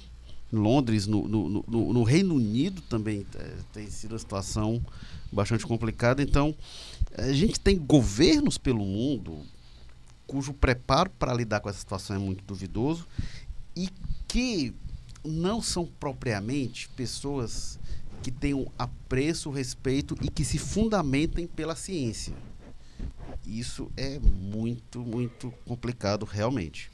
Londres, 0.53 1.07
no, 1.07 1.27
no, 1.29 1.49
no- 1.49 1.65
no- 1.69 1.93
no 1.93 2.03
Reino 2.03 2.35
Unido 2.35 2.83
também 2.83 3.25
é, 3.37 3.57
tem 3.73 3.89
sido 3.91 4.13
uma 4.13 4.19
situação 4.19 4.85
bastante 5.31 5.67
complicada. 5.67 6.23
Então, 6.23 6.55
a 7.17 7.33
gente 7.33 7.59
tem 7.61 7.79
governos 7.79 8.59
pelo 8.59 8.85
mundo 8.85 9.39
cujo 10.27 10.53
preparo 10.53 11.11
para 11.19 11.35
lidar 11.35 11.61
com 11.61 11.69
essa 11.69 11.79
situação 11.79 12.17
é 12.17 12.19
muito 12.19 12.43
duvidoso 12.45 13.07
e 13.77 13.89
que 14.29 14.73
não 15.25 15.61
são 15.61 15.85
propriamente 15.99 16.89
pessoas 16.91 17.79
que 18.23 18.31
tenham 18.31 18.71
apreço, 18.79 19.51
respeito 19.51 20.17
e 20.23 20.29
que 20.29 20.45
se 20.45 20.59
fundamentem 20.59 21.47
pela 21.47 21.75
ciência. 21.75 22.35
Isso 23.47 23.91
é 23.97 24.19
muito, 24.19 25.01
muito 25.01 25.53
complicado 25.67 26.25
realmente. 26.25 26.91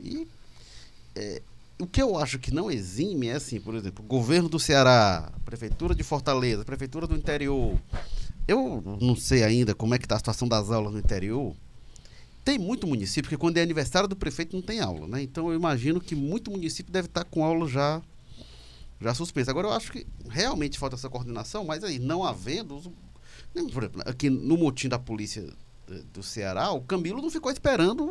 E 0.00 0.26
é, 1.14 1.42
o 1.80 1.86
que 1.86 2.00
eu 2.00 2.16
acho 2.16 2.38
que 2.38 2.52
não 2.52 2.70
exime 2.70 3.28
é 3.28 3.34
assim, 3.34 3.60
por 3.60 3.74
exemplo, 3.74 4.04
governo 4.04 4.48
do 4.48 4.58
Ceará, 4.58 5.32
prefeitura 5.44 5.94
de 5.94 6.02
Fortaleza, 6.02 6.64
prefeitura 6.64 7.06
do 7.06 7.16
interior. 7.16 7.78
Eu 8.46 8.98
não 9.00 9.16
sei 9.16 9.42
ainda 9.42 9.74
como 9.74 9.94
é 9.94 9.98
que 9.98 10.04
está 10.04 10.16
a 10.16 10.18
situação 10.18 10.48
das 10.48 10.70
aulas 10.70 10.92
no 10.92 10.98
interior. 10.98 11.54
Tem 12.44 12.58
muito 12.58 12.86
município 12.86 13.28
que 13.28 13.36
quando 13.36 13.58
é 13.58 13.62
aniversário 13.62 14.08
do 14.08 14.16
prefeito 14.16 14.56
não 14.56 14.62
tem 14.62 14.80
aula, 14.80 15.06
né? 15.06 15.22
Então 15.22 15.48
eu 15.48 15.54
imagino 15.54 16.00
que 16.00 16.14
muito 16.14 16.50
município 16.50 16.92
deve 16.92 17.06
estar 17.06 17.24
com 17.24 17.44
aula 17.44 17.68
já 17.68 18.02
já 19.00 19.14
suspensa. 19.14 19.50
Agora 19.50 19.66
eu 19.66 19.72
acho 19.72 19.90
que 19.92 20.06
realmente 20.28 20.78
falta 20.78 20.94
essa 20.94 21.08
coordenação, 21.08 21.64
mas 21.64 21.82
aí 21.82 21.98
não 21.98 22.24
havendo, 22.24 22.80
nem, 23.54 23.68
por 23.68 23.82
exemplo, 23.82 24.02
aqui 24.06 24.30
no 24.30 24.56
motim 24.56 24.88
da 24.88 24.98
polícia 24.98 25.44
do 26.12 26.22
Ceará, 26.22 26.70
o 26.72 26.80
Camilo 26.80 27.20
não 27.20 27.30
ficou 27.30 27.50
esperando, 27.50 28.06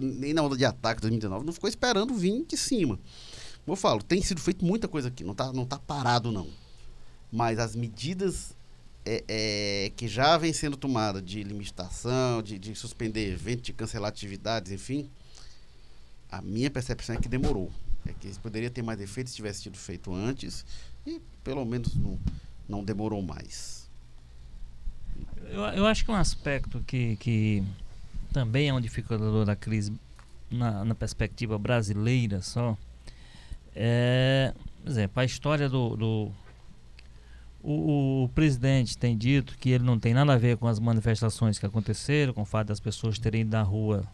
nem 0.00 0.32
na 0.32 0.42
onda 0.42 0.56
de 0.56 0.64
ataque 0.64 1.00
de 1.00 1.02
2019, 1.02 1.44
não 1.44 1.52
ficou 1.52 1.68
esperando 1.68 2.14
vir 2.14 2.44
de 2.46 2.56
cima. 2.56 2.98
Como 3.64 3.72
eu 3.72 3.76
falo, 3.76 4.02
tem 4.02 4.22
sido 4.22 4.40
feito 4.40 4.64
muita 4.64 4.86
coisa 4.86 5.08
aqui, 5.08 5.24
não 5.24 5.32
está 5.32 5.52
não 5.52 5.66
tá 5.66 5.78
parado 5.78 6.30
não. 6.30 6.48
Mas 7.32 7.58
as 7.58 7.74
medidas 7.74 8.54
é, 9.04 9.24
é, 9.28 9.92
que 9.96 10.08
já 10.08 10.36
vem 10.36 10.52
sendo 10.52 10.76
tomadas 10.76 11.24
de 11.24 11.42
limitação, 11.42 12.42
de, 12.42 12.58
de 12.58 12.74
suspender 12.74 13.32
eventos, 13.32 13.64
de 13.64 13.72
cancelar 13.72 14.08
atividades, 14.08 14.72
enfim, 14.72 15.08
a 16.30 16.42
minha 16.42 16.70
percepção 16.70 17.14
é 17.14 17.18
que 17.18 17.28
demorou. 17.28 17.70
É 18.06 18.12
que 18.12 18.28
poderia 18.38 18.70
ter 18.70 18.82
mais 18.82 19.00
efeito 19.00 19.30
se 19.30 19.36
tivesse 19.36 19.62
sido 19.62 19.76
feito 19.76 20.12
antes 20.12 20.64
e 21.04 21.20
pelo 21.42 21.64
menos 21.64 21.94
não, 21.94 22.18
não 22.68 22.84
demorou 22.84 23.22
mais. 23.22 23.85
Eu, 25.50 25.62
eu 25.62 25.86
acho 25.86 26.04
que 26.04 26.10
um 26.10 26.14
aspecto 26.14 26.82
que, 26.86 27.16
que 27.16 27.62
também 28.32 28.68
é 28.68 28.74
um 28.74 28.80
dificultador 28.80 29.44
da 29.44 29.56
crise 29.56 29.92
na, 30.50 30.84
na 30.84 30.94
perspectiva 30.94 31.58
brasileira 31.58 32.40
só 32.42 32.76
é, 33.78 34.54
por 34.82 34.90
exemplo, 34.90 35.20
a 35.20 35.24
história 35.24 35.68
do. 35.68 35.96
do 35.96 36.32
o, 37.62 38.24
o 38.24 38.28
presidente 38.30 38.96
tem 38.96 39.16
dito 39.16 39.58
que 39.58 39.70
ele 39.70 39.84
não 39.84 39.98
tem 39.98 40.14
nada 40.14 40.32
a 40.32 40.38
ver 40.38 40.56
com 40.56 40.66
as 40.66 40.78
manifestações 40.78 41.58
que 41.58 41.66
aconteceram, 41.66 42.32
com 42.32 42.42
o 42.42 42.46
fato 42.46 42.68
das 42.68 42.80
pessoas 42.80 43.18
terem 43.18 43.42
ido 43.42 43.50
na 43.50 43.62
rua, 43.62 44.04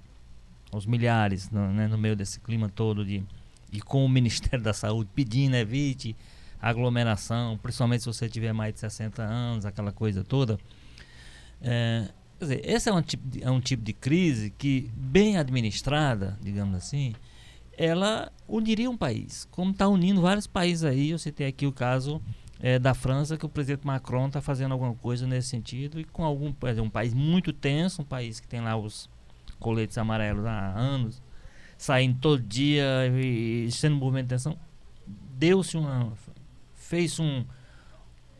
aos 0.72 0.84
milhares, 0.84 1.48
no, 1.50 1.72
né, 1.72 1.86
no 1.86 1.96
meio 1.96 2.16
desse 2.16 2.40
clima 2.40 2.68
todo 2.68 3.04
de. 3.04 3.22
E 3.70 3.80
com 3.80 4.04
o 4.04 4.08
Ministério 4.08 4.64
da 4.64 4.72
Saúde 4.72 5.10
pedindo 5.14 5.54
evite 5.54 6.16
aglomeração, 6.60 7.58
principalmente 7.62 8.00
se 8.00 8.06
você 8.06 8.28
tiver 8.28 8.52
mais 8.52 8.74
de 8.74 8.80
60 8.80 9.22
anos, 9.22 9.64
aquela 9.64 9.92
coisa 9.92 10.24
toda. 10.24 10.58
É, 11.62 12.08
quer 12.38 12.44
dizer, 12.44 12.60
esse 12.64 12.88
é 12.88 12.92
um, 12.92 13.02
tipo 13.02 13.28
de, 13.28 13.42
é 13.42 13.50
um 13.50 13.60
tipo 13.60 13.82
de 13.82 13.92
crise 13.92 14.50
que, 14.50 14.90
bem 14.94 15.38
administrada, 15.38 16.38
digamos 16.42 16.74
assim, 16.74 17.14
ela 17.76 18.30
uniria 18.46 18.90
um 18.90 18.96
país, 18.96 19.46
como 19.50 19.70
está 19.70 19.88
unindo 19.88 20.20
vários 20.20 20.46
países 20.46 20.84
aí. 20.84 21.10
Eu 21.10 21.18
citei 21.18 21.46
aqui 21.46 21.66
o 21.66 21.72
caso 21.72 22.20
é, 22.60 22.78
da 22.78 22.94
França, 22.94 23.36
que 23.36 23.46
o 23.46 23.48
presidente 23.48 23.86
Macron 23.86 24.26
está 24.26 24.40
fazendo 24.40 24.72
alguma 24.72 24.94
coisa 24.94 25.26
nesse 25.26 25.48
sentido, 25.48 25.98
e 26.00 26.04
com 26.04 26.24
algum 26.24 26.52
um 26.78 26.90
país 26.90 27.14
muito 27.14 27.52
tenso, 27.52 28.02
um 28.02 28.04
país 28.04 28.40
que 28.40 28.46
tem 28.46 28.60
lá 28.60 28.76
os 28.76 29.08
coletes 29.58 29.96
amarelos 29.96 30.44
há 30.44 30.72
anos, 30.76 31.22
saindo 31.78 32.18
todo 32.20 32.42
dia 32.42 32.84
e, 33.20 33.66
e 33.66 33.72
sendo 33.72 33.96
movimento 33.96 34.24
de 34.24 34.30
tensão, 34.30 34.58
deu-se 35.06 35.76
uma. 35.76 36.12
fez 36.74 37.18
um, 37.18 37.44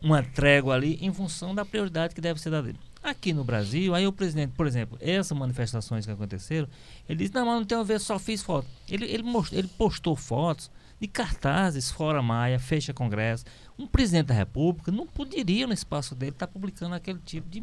uma 0.01 0.23
trégua 0.23 0.75
ali 0.75 0.99
em 1.01 1.13
função 1.13 1.55
da 1.55 1.65
prioridade 1.65 2.15
que 2.15 2.21
deve 2.21 2.41
ser 2.41 2.51
dada. 2.51 2.75
Aqui 3.03 3.33
no 3.33 3.43
Brasil, 3.43 3.95
aí 3.95 4.07
o 4.07 4.13
presidente, 4.13 4.53
por 4.53 4.67
exemplo, 4.67 4.97
essas 5.01 5.37
manifestações 5.37 6.07
que 6.07 6.13
aconteceram, 6.13 6.69
ele 7.09 7.19
disse, 7.19 7.35
não, 7.35 7.45
mas 7.45 7.57
não 7.57 7.65
tem 7.65 7.77
a 7.77 7.83
ver, 7.83 7.99
só 7.99 8.17
fiz 8.19 8.43
foto. 8.43 8.69
Ele, 8.89 9.07
ele, 9.07 9.25
ele 9.51 9.69
postou 9.69 10.15
fotos 10.15 10.71
de 11.01 11.09
cartazes 11.09 11.91
fora 11.91 12.23
Maia, 12.23 12.61
fecha 12.61 12.95
Congresso. 12.95 13.45
Um 13.77 13.89
presidente 13.89 14.27
da 14.27 14.35
República 14.35 14.93
não 14.93 15.05
poderia, 15.05 15.67
no 15.67 15.73
espaço 15.73 16.15
dele, 16.15 16.31
estar 16.31 16.47
tá 16.47 16.53
publicando 16.53 16.95
aquele 16.95 17.19
tipo 17.19 17.49
de... 17.51 17.61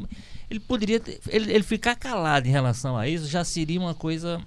Ele 0.50 0.60
poderia, 0.60 1.00
ter, 1.00 1.18
ele, 1.28 1.50
ele 1.50 1.64
ficar 1.64 1.96
calado 1.96 2.46
em 2.46 2.50
relação 2.50 2.98
a 2.98 3.08
isso 3.08 3.26
já 3.26 3.42
seria 3.42 3.80
uma 3.80 3.94
coisa 3.94 4.44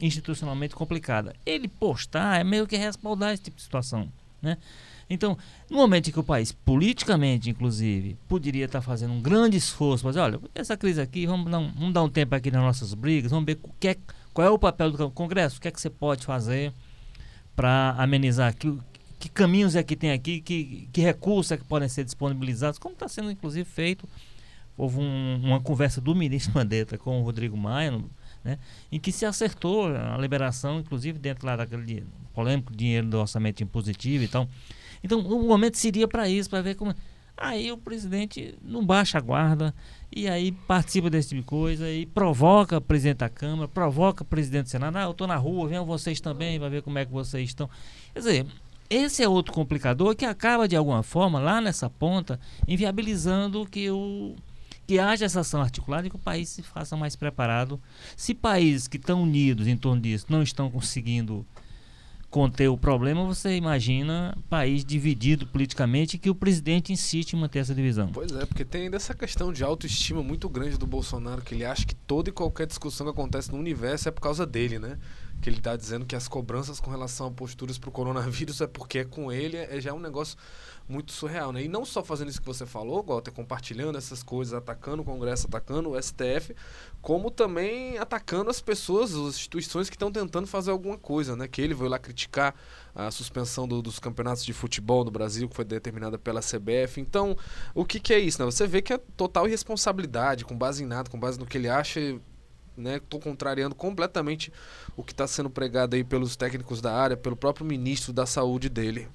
institucionalmente 0.00 0.74
complicada. 0.74 1.32
Ele 1.46 1.68
postar 1.68 2.40
é 2.40 2.44
meio 2.44 2.66
que 2.66 2.76
respaldar 2.76 3.34
esse 3.34 3.44
tipo 3.44 3.56
de 3.56 3.62
situação, 3.62 4.12
né? 4.42 4.58
Então, 5.12 5.36
no 5.68 5.76
momento 5.76 6.08
em 6.08 6.12
que 6.12 6.18
o 6.18 6.24
país, 6.24 6.52
politicamente, 6.52 7.50
inclusive, 7.50 8.16
poderia 8.26 8.64
estar 8.64 8.80
fazendo 8.80 9.12
um 9.12 9.20
grande 9.20 9.58
esforço, 9.58 10.06
mas 10.06 10.16
olha, 10.16 10.40
essa 10.54 10.74
crise 10.74 11.02
aqui, 11.02 11.26
vamos 11.26 11.50
dar 11.50 11.58
um, 11.58 11.70
vamos 11.70 11.92
dar 11.92 12.02
um 12.02 12.08
tempo 12.08 12.34
aqui 12.34 12.50
nas 12.50 12.62
nossas 12.62 12.94
brigas, 12.94 13.30
vamos 13.30 13.44
ver 13.44 13.58
é, 13.84 13.96
qual 14.32 14.46
é 14.46 14.50
o 14.50 14.58
papel 14.58 14.90
do 14.90 15.10
Congresso, 15.10 15.58
o 15.58 15.60
que 15.60 15.68
é 15.68 15.70
que 15.70 15.78
você 15.78 15.90
pode 15.90 16.24
fazer 16.24 16.72
para 17.54 17.94
amenizar 17.98 18.48
aquilo, 18.48 18.82
que 19.18 19.28
caminhos 19.28 19.76
é 19.76 19.82
que 19.82 19.94
tem 19.94 20.12
aqui, 20.12 20.40
que, 20.40 20.88
que 20.90 21.02
recursos 21.02 21.52
é 21.52 21.58
que 21.58 21.64
podem 21.64 21.90
ser 21.90 22.04
disponibilizados, 22.04 22.78
como 22.78 22.94
está 22.94 23.06
sendo 23.06 23.30
inclusive 23.30 23.68
feito. 23.68 24.08
Houve 24.78 24.98
um, 24.98 25.40
uma 25.44 25.60
conversa 25.60 26.00
do 26.00 26.14
ministro 26.14 26.54
Mandetta 26.56 26.96
com 26.96 27.20
o 27.20 27.22
Rodrigo 27.22 27.54
Maia, 27.54 28.02
né, 28.42 28.58
em 28.90 28.98
que 28.98 29.12
se 29.12 29.26
acertou 29.26 29.94
a 29.94 30.16
liberação, 30.16 30.80
inclusive 30.80 31.18
dentro 31.18 31.46
lá 31.46 31.54
daquele 31.54 32.02
polêmico 32.32 32.74
dinheiro 32.74 33.06
do 33.06 33.18
orçamento 33.18 33.62
impositivo 33.62 34.24
e 34.24 34.28
tal. 34.28 34.48
Então, 35.02 35.20
o 35.20 35.46
momento 35.46 35.76
seria 35.76 36.06
para 36.06 36.28
isso, 36.28 36.48
para 36.48 36.62
ver 36.62 36.74
como. 36.74 36.94
Aí 37.36 37.72
o 37.72 37.78
presidente 37.78 38.54
não 38.62 38.84
baixa 38.84 39.18
a 39.18 39.20
guarda 39.20 39.74
e 40.14 40.28
aí 40.28 40.52
participa 40.52 41.08
desse 41.08 41.30
tipo 41.30 41.40
de 41.40 41.46
coisa 41.46 41.90
e 41.90 42.04
provoca 42.06 42.76
o 42.76 42.80
presidente 42.80 43.18
da 43.18 43.28
Câmara, 43.28 43.66
provoca 43.66 44.22
o 44.22 44.26
presidente 44.26 44.64
do 44.64 44.68
Senado. 44.68 44.96
Ah, 44.96 45.04
eu 45.04 45.10
estou 45.12 45.26
na 45.26 45.36
rua, 45.36 45.66
venham 45.66 45.84
vocês 45.84 46.20
também, 46.20 46.58
vai 46.58 46.68
ver 46.68 46.82
como 46.82 46.98
é 46.98 47.06
que 47.06 47.10
vocês 47.10 47.48
estão. 47.48 47.68
Quer 48.12 48.18
dizer, 48.18 48.46
esse 48.88 49.22
é 49.22 49.28
outro 49.28 49.54
complicador 49.54 50.14
que 50.14 50.26
acaba, 50.26 50.68
de 50.68 50.76
alguma 50.76 51.02
forma, 51.02 51.40
lá 51.40 51.60
nessa 51.62 51.88
ponta, 51.88 52.38
inviabilizando 52.68 53.66
que 53.66 53.90
o 53.90 54.36
que 54.86 54.98
haja 54.98 55.24
essa 55.24 55.40
ação 55.40 55.62
articulada 55.62 56.06
e 56.06 56.10
que 56.10 56.16
o 56.16 56.18
país 56.18 56.50
se 56.50 56.62
faça 56.62 56.96
mais 56.96 57.16
preparado. 57.16 57.80
Se 58.16 58.34
países 58.34 58.86
que 58.86 58.98
estão 58.98 59.22
unidos 59.22 59.66
em 59.66 59.76
torno 59.76 60.02
disso 60.02 60.26
não 60.28 60.42
estão 60.42 60.70
conseguindo 60.70 61.46
conter 62.32 62.66
o 62.68 62.78
problema, 62.78 63.26
você 63.26 63.54
imagina 63.54 64.34
país 64.48 64.82
dividido 64.82 65.46
politicamente 65.46 66.16
que 66.16 66.30
o 66.30 66.34
presidente 66.34 66.90
insiste 66.90 67.34
em 67.34 67.36
manter 67.38 67.58
essa 67.58 67.74
divisão. 67.74 68.08
Pois 68.10 68.32
é, 68.32 68.46
porque 68.46 68.64
tem 68.64 68.84
ainda 68.84 68.96
essa 68.96 69.12
questão 69.12 69.52
de 69.52 69.62
autoestima 69.62 70.22
muito 70.22 70.48
grande 70.48 70.78
do 70.78 70.86
Bolsonaro, 70.86 71.42
que 71.42 71.54
ele 71.54 71.62
acha 71.62 71.84
que 71.84 71.94
toda 71.94 72.30
e 72.30 72.32
qualquer 72.32 72.66
discussão 72.66 73.06
que 73.06 73.10
acontece 73.10 73.52
no 73.52 73.58
universo 73.58 74.08
é 74.08 74.10
por 74.10 74.22
causa 74.22 74.46
dele, 74.46 74.78
né? 74.78 74.98
Que 75.42 75.50
ele 75.50 75.58
está 75.58 75.76
dizendo 75.76 76.06
que 76.06 76.16
as 76.16 76.26
cobranças 76.26 76.80
com 76.80 76.90
relação 76.90 77.26
a 77.26 77.30
posturas 77.30 77.76
para 77.76 77.90
o 77.90 77.92
coronavírus 77.92 78.62
é 78.62 78.66
porque 78.66 79.00
é 79.00 79.04
com 79.04 79.30
ele, 79.30 79.58
é 79.58 79.78
já 79.78 79.92
um 79.92 80.00
negócio 80.00 80.38
muito 80.88 81.12
surreal, 81.12 81.52
né? 81.52 81.64
E 81.64 81.68
não 81.68 81.84
só 81.84 82.02
fazendo 82.02 82.28
isso 82.28 82.40
que 82.40 82.46
você 82.46 82.66
falou, 82.66 83.02
Walter, 83.02 83.30
compartilhando 83.30 83.96
essas 83.96 84.22
coisas, 84.22 84.54
atacando 84.54 85.02
o 85.02 85.04
Congresso, 85.04 85.46
atacando 85.46 85.90
o 85.90 86.02
STF, 86.02 86.54
como 87.00 87.30
também 87.30 87.98
atacando 87.98 88.50
as 88.50 88.60
pessoas, 88.60 89.14
as 89.14 89.34
instituições 89.34 89.88
que 89.88 89.96
estão 89.96 90.10
tentando 90.10 90.46
fazer 90.46 90.70
alguma 90.70 90.98
coisa, 90.98 91.36
né? 91.36 91.48
Que 91.48 91.62
ele 91.62 91.74
veio 91.74 91.90
lá 91.90 91.98
criticar 91.98 92.54
a 92.94 93.10
suspensão 93.10 93.66
do, 93.66 93.80
dos 93.80 93.98
campeonatos 93.98 94.44
de 94.44 94.52
futebol 94.52 95.04
no 95.04 95.10
Brasil, 95.10 95.48
que 95.48 95.56
foi 95.56 95.64
determinada 95.64 96.18
pela 96.18 96.40
CBF. 96.40 97.00
Então, 97.00 97.36
o 97.74 97.84
que, 97.84 97.98
que 97.98 98.12
é 98.12 98.18
isso? 98.18 98.38
Né? 98.38 98.44
Você 98.44 98.66
vê 98.66 98.82
que 98.82 98.92
é 98.92 98.98
total 99.16 99.46
irresponsabilidade, 99.46 100.44
com 100.44 100.56
base 100.56 100.82
em 100.82 100.86
nada, 100.86 101.08
com 101.08 101.18
base 101.18 101.38
no 101.38 101.46
que 101.46 101.56
ele 101.56 101.68
acha, 101.68 102.20
né? 102.76 103.00
Tô 103.08 103.18
contrariando 103.18 103.74
completamente 103.74 104.52
o 104.96 105.02
que 105.02 105.12
está 105.12 105.26
sendo 105.26 105.50
pregado 105.50 105.96
aí 105.96 106.04
pelos 106.04 106.36
técnicos 106.36 106.80
da 106.80 106.92
área, 106.92 107.16
pelo 107.16 107.36
próprio 107.36 107.66
ministro 107.66 108.12
da 108.12 108.26
saúde 108.26 108.68
dele. 108.68 109.08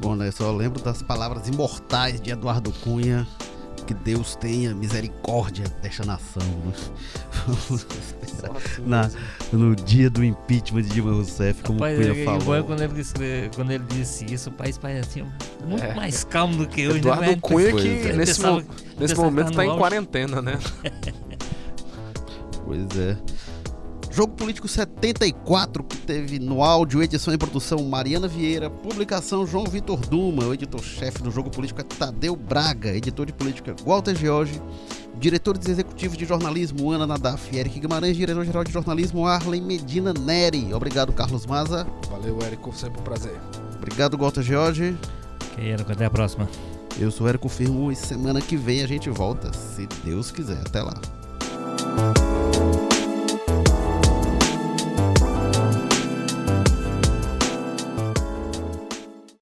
Bom, 0.00 0.14
né? 0.16 0.30
Só 0.30 0.50
lembro 0.52 0.82
das 0.82 1.02
palavras 1.02 1.48
imortais 1.48 2.20
de 2.20 2.30
Eduardo 2.30 2.72
Cunha. 2.82 3.26
Que 3.86 3.92
Deus 3.92 4.34
tenha 4.36 4.74
misericórdia 4.74 5.64
desta 5.82 6.06
nação. 6.06 6.42
Né? 6.64 6.72
Assim 7.52 8.82
Na, 8.86 9.10
no 9.52 9.76
dia 9.76 10.08
do 10.08 10.24
impeachment 10.24 10.82
de 10.82 10.88
Dilma 10.90 11.12
Rousseff, 11.12 11.62
como 11.62 11.80
Rapaz, 11.80 11.98
o 11.98 12.00
Cunha 12.02 12.22
é, 12.22 12.24
falou. 12.24 12.56
é, 12.56 12.62
quando, 12.62 12.80
ele 12.82 12.94
disse, 12.94 13.12
quando 13.54 13.70
ele 13.72 13.84
disse 13.90 14.24
isso, 14.32 14.48
o 14.48 14.52
país 14.54 14.78
parecia 14.78 15.26
muito 15.66 15.84
É. 15.84 15.92
mais 15.94 16.24
calmo 16.24 16.56
do 16.56 16.66
que 16.66 16.88
hoje. 16.88 16.98
Eduardo 16.98 17.26
né? 17.26 17.38
Cunha 17.42 17.72
que 17.74 18.08
é. 18.08 18.12
nesse, 18.14 18.36
Pensava- 18.36 18.54
mo- 18.54 18.60
nesse 18.62 18.96
pensava 18.98 19.22
momento 19.22 19.50
está 19.50 19.62
tá 19.64 19.66
em 19.66 19.76
quarentena, 19.78 20.40
né? 20.40 20.58
Pois 22.64 22.98
é. 22.98 23.16
Jogo 24.14 24.34
Político 24.34 24.68
74, 24.68 25.82
que 25.82 25.96
teve 25.96 26.38
no 26.38 26.62
áudio, 26.62 27.02
edição 27.02 27.34
e 27.34 27.36
produção 27.36 27.82
Mariana 27.82 28.28
Vieira, 28.28 28.70
publicação 28.70 29.44
João 29.44 29.64
Vitor 29.64 29.98
Duma, 30.06 30.44
o 30.44 30.54
editor-chefe 30.54 31.20
do 31.20 31.32
Jogo 31.32 31.50
Político 31.50 31.80
é 31.80 31.82
Tadeu 31.82 32.36
Braga, 32.36 32.94
editor 32.94 33.26
de 33.26 33.32
política 33.32 33.74
Walter 33.84 34.14
George, 34.14 34.62
diretores 35.18 35.66
executivos 35.66 36.16
de 36.16 36.24
jornalismo 36.24 36.92
Ana 36.92 37.08
Nadaf 37.08 37.56
Eric 37.56 37.80
Guimarães, 37.80 38.16
diretor-geral 38.16 38.62
de 38.62 38.70
jornalismo 38.70 39.26
Arlen 39.26 39.62
Medina 39.62 40.14
Neri. 40.14 40.72
Obrigado, 40.72 41.12
Carlos 41.12 41.44
Maza. 41.44 41.84
Valeu, 42.08 42.38
Érico, 42.40 42.72
sempre 42.72 43.00
um 43.00 43.02
prazer. 43.02 43.34
Obrigado, 43.74 44.16
Walter 44.16 44.42
George. 44.42 44.96
Quero, 45.56 45.90
até 45.90 46.04
a 46.04 46.10
próxima. 46.10 46.48
Eu 47.00 47.10
sou 47.10 47.28
Érico 47.28 47.48
Firmo 47.48 47.90
e 47.90 47.96
semana 47.96 48.40
que 48.40 48.56
vem 48.56 48.80
a 48.80 48.86
gente 48.86 49.10
volta, 49.10 49.52
se 49.52 49.88
Deus 50.04 50.30
quiser. 50.30 50.60
Até 50.64 50.82
lá. 50.82 50.94